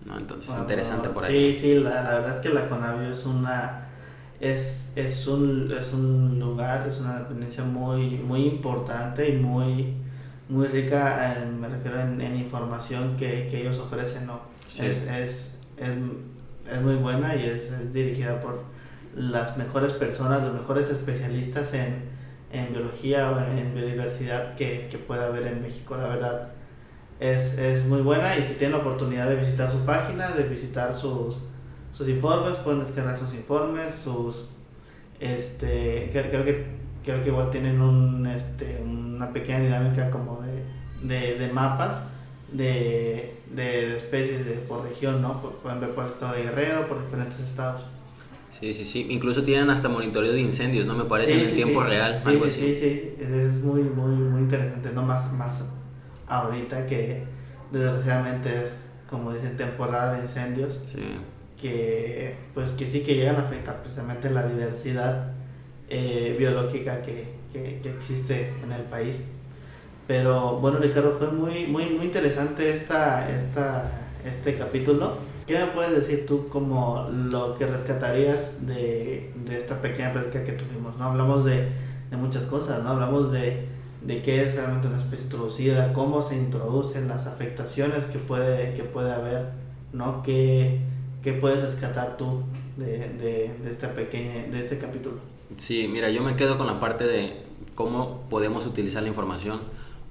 ¿No? 0.04 0.18
Entonces, 0.18 0.52
interesante 0.58 1.10
por 1.10 1.26
ahí. 1.26 1.54
Sí, 1.54 1.60
sí, 1.60 1.74
la, 1.78 2.02
la, 2.02 2.10
verdad 2.14 2.34
es 2.34 2.42
que 2.42 2.48
la 2.48 2.66
Conavio 2.66 3.08
es 3.08 3.24
una 3.24 3.91
es, 4.42 4.92
es, 4.96 5.28
un, 5.28 5.72
es 5.72 5.92
un 5.92 6.40
lugar, 6.40 6.84
es 6.88 6.98
una 6.98 7.20
dependencia 7.20 7.62
muy, 7.62 8.18
muy 8.18 8.44
importante 8.46 9.28
y 9.28 9.36
muy, 9.38 9.94
muy 10.48 10.66
rica, 10.66 11.46
me 11.60 11.68
refiero 11.68 12.00
en, 12.00 12.20
en 12.20 12.36
información 12.36 13.16
que, 13.16 13.46
que, 13.46 13.60
ellos 13.60 13.78
ofrecen, 13.78 14.26
¿no? 14.26 14.40
Es, 14.80 15.04
es, 15.04 15.08
es, 15.08 15.54
es, 16.68 16.82
muy 16.82 16.96
buena 16.96 17.36
y 17.36 17.46
es, 17.46 17.92
dirigida 17.92 18.40
por 18.40 18.64
las 19.14 19.56
mejores 19.56 19.92
personas, 19.92 20.42
los 20.42 20.54
mejores 20.54 20.90
especialistas 20.90 21.72
en, 21.74 22.02
en 22.50 22.72
biología 22.72 23.30
o 23.30 23.38
en, 23.38 23.72
biodiversidad 23.76 24.56
que, 24.56 24.88
que 24.90 24.98
pueda 24.98 25.26
haber 25.26 25.46
en 25.46 25.62
México, 25.62 25.96
la 25.96 26.08
verdad. 26.08 26.52
Es, 27.20 27.58
es 27.58 27.84
muy 27.86 28.00
buena 28.02 28.36
y 28.36 28.42
si 28.42 28.54
tienen 28.54 28.76
la 28.76 28.82
oportunidad 28.82 29.28
de 29.28 29.36
visitar 29.36 29.70
su 29.70 29.84
página, 29.84 30.32
de 30.32 30.42
visitar 30.42 30.92
sus 30.92 31.38
sus 31.92 32.08
informes, 32.08 32.56
pueden 32.58 32.80
descargar 32.80 33.18
sus 33.18 33.32
informes, 33.34 33.94
sus 33.94 34.48
este 35.20 36.08
creo 36.10 36.44
que 36.44 36.82
creo 37.04 37.20
que 37.22 37.28
igual 37.28 37.50
tienen 37.50 37.80
un, 37.80 38.26
este, 38.26 38.80
una 38.82 39.32
pequeña 39.32 39.60
dinámica 39.60 40.10
como 40.10 40.40
de, 41.02 41.34
de, 41.36 41.48
mapas 41.52 42.00
de, 42.52 43.34
de, 43.54 43.96
especies 43.96 44.44
de, 44.44 44.52
por 44.52 44.84
región, 44.84 45.20
¿no? 45.20 45.40
pueden 45.40 45.80
ver 45.80 45.94
por 45.94 46.04
el 46.04 46.10
estado 46.10 46.34
de 46.34 46.44
Guerrero, 46.44 46.88
por 46.88 47.02
diferentes 47.02 47.40
estados. 47.40 47.84
Sí, 48.50 48.72
sí, 48.74 48.84
sí. 48.84 49.06
Incluso 49.10 49.42
tienen 49.42 49.70
hasta 49.70 49.88
monitoreo 49.88 50.32
de 50.32 50.40
incendios, 50.40 50.86
¿no? 50.86 50.94
Me 50.94 51.04
parece 51.04 51.42
en 51.42 51.54
tiempo 51.54 51.82
real. 51.82 52.20
Sí, 52.22 52.38
sí, 52.48 52.76
sí. 52.76 53.14
Es 53.18 53.62
muy, 53.64 53.82
muy, 53.82 54.14
muy 54.14 54.42
interesante, 54.42 54.90
¿no? 54.92 55.02
Más, 55.02 55.32
más 55.32 55.64
ahorita 56.28 56.86
que 56.86 57.24
desgraciadamente 57.72 58.62
es, 58.62 58.92
como 59.08 59.32
dicen, 59.32 59.56
temporada 59.56 60.14
de 60.14 60.22
incendios. 60.22 60.80
Sí. 60.84 61.00
Que, 61.62 62.34
pues, 62.54 62.72
que 62.72 62.88
sí 62.88 63.02
que 63.02 63.14
llegan 63.14 63.36
a 63.36 63.42
afectar 63.42 63.80
precisamente 63.80 64.28
la 64.28 64.46
diversidad 64.48 65.32
eh, 65.88 66.34
biológica 66.36 67.00
que, 67.02 67.24
que, 67.52 67.78
que, 67.80 67.88
existe 67.88 68.50
en 68.64 68.72
el 68.72 68.82
país. 68.82 69.20
Pero 70.08 70.58
bueno, 70.58 70.78
Ricardo, 70.78 71.16
fue 71.16 71.28
muy, 71.28 71.68
muy, 71.68 71.86
muy 71.90 72.06
interesante 72.06 72.68
esta, 72.72 73.30
esta, 73.30 73.88
este 74.24 74.56
capítulo 74.56 75.18
¿Qué 75.46 75.58
me 75.58 75.66
puedes 75.66 75.94
decir 75.94 76.24
tú 76.24 76.48
como 76.48 77.08
lo 77.10 77.54
que 77.54 77.66
rescatarías 77.66 78.66
de, 78.66 79.32
de 79.44 79.56
esta 79.56 79.82
pequeña 79.82 80.12
práctica 80.12 80.44
que 80.44 80.52
tuvimos? 80.52 80.96
¿no? 80.98 81.06
Hablamos 81.06 81.44
de, 81.44 81.68
de 82.10 82.16
muchas 82.16 82.46
cosas, 82.46 82.84
¿no? 82.84 82.90
Hablamos 82.90 83.32
de, 83.32 83.66
de 84.02 84.22
qué 84.22 84.44
es 84.44 84.54
realmente 84.54 84.86
una 84.86 84.98
especie 84.98 85.24
introducida, 85.24 85.92
cómo 85.92 86.22
se 86.22 86.36
introducen, 86.36 87.08
las 87.08 87.26
afectaciones 87.26 88.06
que 88.06 88.18
puede, 88.18 88.72
que 88.74 88.84
puede 88.84 89.12
haber, 89.12 89.50
¿no? 89.92 90.22
¿Qué, 90.22 90.80
qué 91.22 91.32
puedes 91.32 91.62
rescatar 91.62 92.16
tú 92.16 92.42
de, 92.76 92.98
de, 93.08 93.54
de, 93.62 93.70
esta 93.70 93.94
pequeña, 93.94 94.46
de 94.50 94.60
este 94.60 94.78
capítulo? 94.78 95.18
Sí, 95.56 95.88
mira, 95.88 96.10
yo 96.10 96.22
me 96.22 96.36
quedo 96.36 96.58
con 96.58 96.66
la 96.66 96.80
parte 96.80 97.04
de 97.04 97.42
cómo 97.74 98.22
podemos 98.28 98.66
utilizar 98.66 99.02
la 99.02 99.08
información 99.08 99.60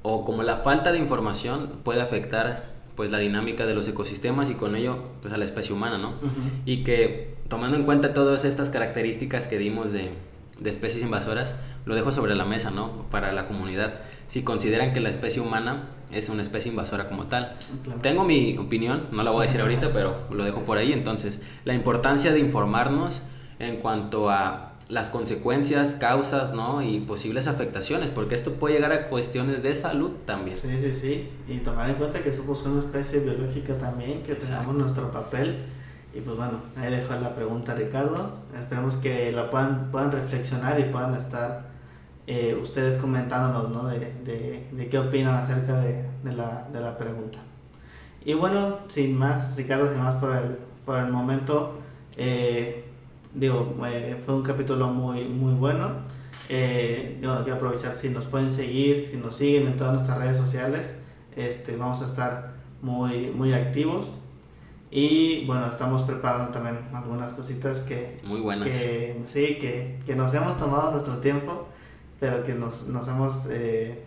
o 0.03 0.25
cómo 0.25 0.43
la 0.43 0.57
falta 0.57 0.91
de 0.91 0.97
información 0.97 1.69
puede 1.83 2.01
afectar 2.01 2.71
pues 2.95 3.11
la 3.11 3.19
dinámica 3.19 3.65
de 3.65 3.73
los 3.73 3.87
ecosistemas 3.87 4.49
y 4.49 4.55
con 4.55 4.75
ello 4.75 4.99
pues 5.21 5.33
a 5.33 5.37
la 5.37 5.45
especie 5.45 5.73
humana, 5.73 5.97
¿no? 5.97 6.13
Y 6.65 6.83
que 6.83 7.35
tomando 7.47 7.77
en 7.77 7.83
cuenta 7.83 8.13
todas 8.13 8.45
estas 8.45 8.69
características 8.69 9.47
que 9.47 9.57
dimos 9.57 9.91
de, 9.91 10.11
de, 10.59 10.69
especies 10.69 11.03
invasoras, 11.03 11.55
lo 11.85 11.95
dejo 11.95 12.11
sobre 12.11 12.35
la 12.35 12.45
mesa, 12.45 12.69
¿no? 12.69 13.05
Para 13.09 13.31
la 13.31 13.47
comunidad, 13.47 14.01
si 14.27 14.43
consideran 14.43 14.93
que 14.93 14.99
la 14.99 15.09
especie 15.09 15.41
humana 15.41 15.89
es 16.11 16.29
una 16.29 16.41
especie 16.41 16.71
invasora 16.71 17.07
como 17.07 17.25
tal. 17.25 17.55
Tengo 18.01 18.23
mi 18.23 18.57
opinión, 18.57 19.07
no 19.11 19.23
la 19.23 19.31
voy 19.31 19.41
a 19.41 19.43
decir 19.43 19.61
ahorita, 19.61 19.91
pero 19.93 20.27
lo 20.31 20.43
dejo 20.43 20.61
por 20.61 20.77
ahí, 20.77 20.93
entonces, 20.93 21.39
la 21.65 21.73
importancia 21.73 22.31
de 22.31 22.39
informarnos 22.39 23.23
en 23.59 23.77
cuanto 23.77 24.29
a 24.29 24.71
las 24.89 25.09
consecuencias, 25.09 25.95
causas, 25.95 26.53
¿no? 26.53 26.81
Y 26.81 26.99
posibles 26.99 27.47
afectaciones, 27.47 28.09
porque 28.09 28.35
esto 28.35 28.53
puede 28.53 28.75
llegar 28.75 28.91
a 28.91 29.07
cuestiones 29.07 29.63
de 29.63 29.73
salud 29.73 30.11
también. 30.25 30.57
Sí, 30.57 30.67
sí, 30.79 30.91
sí. 30.91 31.29
Y 31.47 31.59
tomar 31.59 31.89
en 31.89 31.95
cuenta 31.95 32.21
que 32.21 32.33
somos 32.33 32.61
una 32.63 32.79
especie 32.79 33.21
biológica 33.21 33.77
también, 33.77 34.21
que 34.21 34.35
tenemos 34.35 34.75
nuestro 34.75 35.09
papel. 35.09 35.55
Y 36.13 36.19
pues 36.19 36.35
bueno, 36.35 36.59
ahí 36.75 36.91
dejo 36.91 37.15
la 37.15 37.33
pregunta 37.33 37.73
Ricardo. 37.73 38.33
Esperemos 38.53 38.97
que 38.97 39.31
la 39.31 39.49
puedan, 39.49 39.91
puedan 39.91 40.11
reflexionar 40.11 40.77
y 40.77 40.83
puedan 40.91 41.15
estar 41.15 41.70
eh, 42.33 42.55
ustedes 42.55 42.95
comentándonos, 42.95 43.71
¿no? 43.75 43.89
De, 43.89 43.99
de, 43.99 44.69
de, 44.71 44.89
qué 44.89 44.97
opinan 44.97 45.35
acerca 45.35 45.81
de, 45.81 46.05
de, 46.23 46.33
la, 46.33 46.65
de 46.71 46.79
la 46.79 46.97
pregunta. 46.97 47.39
Y 48.23 48.33
bueno, 48.35 48.77
sin 48.87 49.17
más, 49.17 49.53
Ricardo, 49.57 49.91
sin 49.91 50.01
más 50.01 50.15
por 50.15 50.33
el, 50.35 50.57
por 50.85 50.97
el 50.99 51.11
momento. 51.11 51.79
Eh, 52.15 52.85
digo, 53.33 53.75
eh, 53.85 54.21
fue 54.23 54.33
un 54.35 54.43
capítulo 54.43 54.87
muy, 54.87 55.25
muy 55.25 55.53
bueno. 55.55 55.89
Eh, 56.47 57.19
yo 57.21 57.43
quiero 57.43 57.57
aprovechar 57.57 57.91
si 57.93 58.07
nos 58.09 58.25
pueden 58.25 58.49
seguir, 58.51 59.07
si 59.07 59.17
nos 59.17 59.35
siguen 59.35 59.67
en 59.67 59.75
todas 59.75 59.93
nuestras 59.93 60.17
redes 60.17 60.37
sociales, 60.37 60.95
este, 61.35 61.75
vamos 61.75 62.01
a 62.01 62.05
estar 62.05 62.53
muy, 62.81 63.29
muy 63.31 63.51
activos. 63.51 64.09
Y 64.89 65.45
bueno, 65.47 65.69
estamos 65.69 66.03
preparando 66.03 66.51
también 66.51 66.79
algunas 66.93 67.33
cositas 67.33 67.81
que... 67.81 68.21
Muy 68.23 68.39
buenas. 68.39 68.67
Que, 68.67 69.21
sí, 69.25 69.57
que, 69.59 69.99
que 70.05 70.15
nos 70.15 70.33
hemos 70.33 70.57
tomado 70.57 70.91
nuestro 70.91 71.17
tiempo, 71.17 71.67
pero 72.21 72.43
que 72.43 72.53
nos, 72.53 72.87
nos 72.87 73.07
hemos... 73.07 73.47
Eh, 73.49 73.99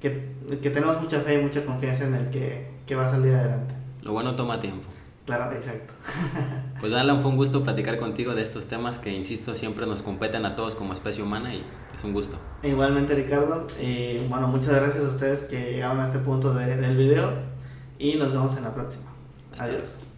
que, 0.00 0.32
que, 0.60 0.70
tenemos 0.70 1.00
mucha 1.00 1.20
fe 1.20 1.34
y 1.34 1.38
mucha 1.38 1.64
confianza 1.64 2.06
en 2.06 2.14
el 2.14 2.30
que, 2.30 2.66
que 2.86 2.96
va 2.96 3.06
a 3.06 3.08
salir 3.08 3.32
adelante. 3.34 3.74
Lo 4.00 4.12
bueno 4.12 4.34
toma 4.34 4.58
tiempo. 4.58 4.88
Claro, 5.26 5.54
exacto. 5.54 5.94
Pues 6.80 6.92
Alan, 6.94 7.22
fue 7.22 7.30
un 7.30 7.36
gusto 7.36 7.62
platicar 7.62 7.96
contigo 7.98 8.34
de 8.34 8.42
estos 8.42 8.66
temas 8.66 8.98
que, 8.98 9.12
insisto, 9.12 9.54
siempre 9.54 9.86
nos 9.86 10.02
competen 10.02 10.44
a 10.44 10.56
todos 10.56 10.74
como 10.74 10.94
especie 10.94 11.22
humana 11.22 11.54
y 11.54 11.62
es 11.94 12.02
un 12.02 12.12
gusto. 12.12 12.36
Igualmente, 12.64 13.14
Ricardo. 13.14 13.68
Y 13.80 14.18
bueno, 14.26 14.48
muchas 14.48 14.74
gracias 14.74 15.04
a 15.04 15.08
ustedes 15.08 15.44
que 15.44 15.74
llegaron 15.74 16.00
a 16.00 16.06
este 16.06 16.18
punto 16.18 16.52
de, 16.52 16.76
del 16.76 16.96
video 16.96 17.34
y 18.00 18.16
nos 18.16 18.32
vemos 18.32 18.56
en 18.56 18.64
la 18.64 18.74
próxima. 18.74 19.12
Adiós. 19.60 20.02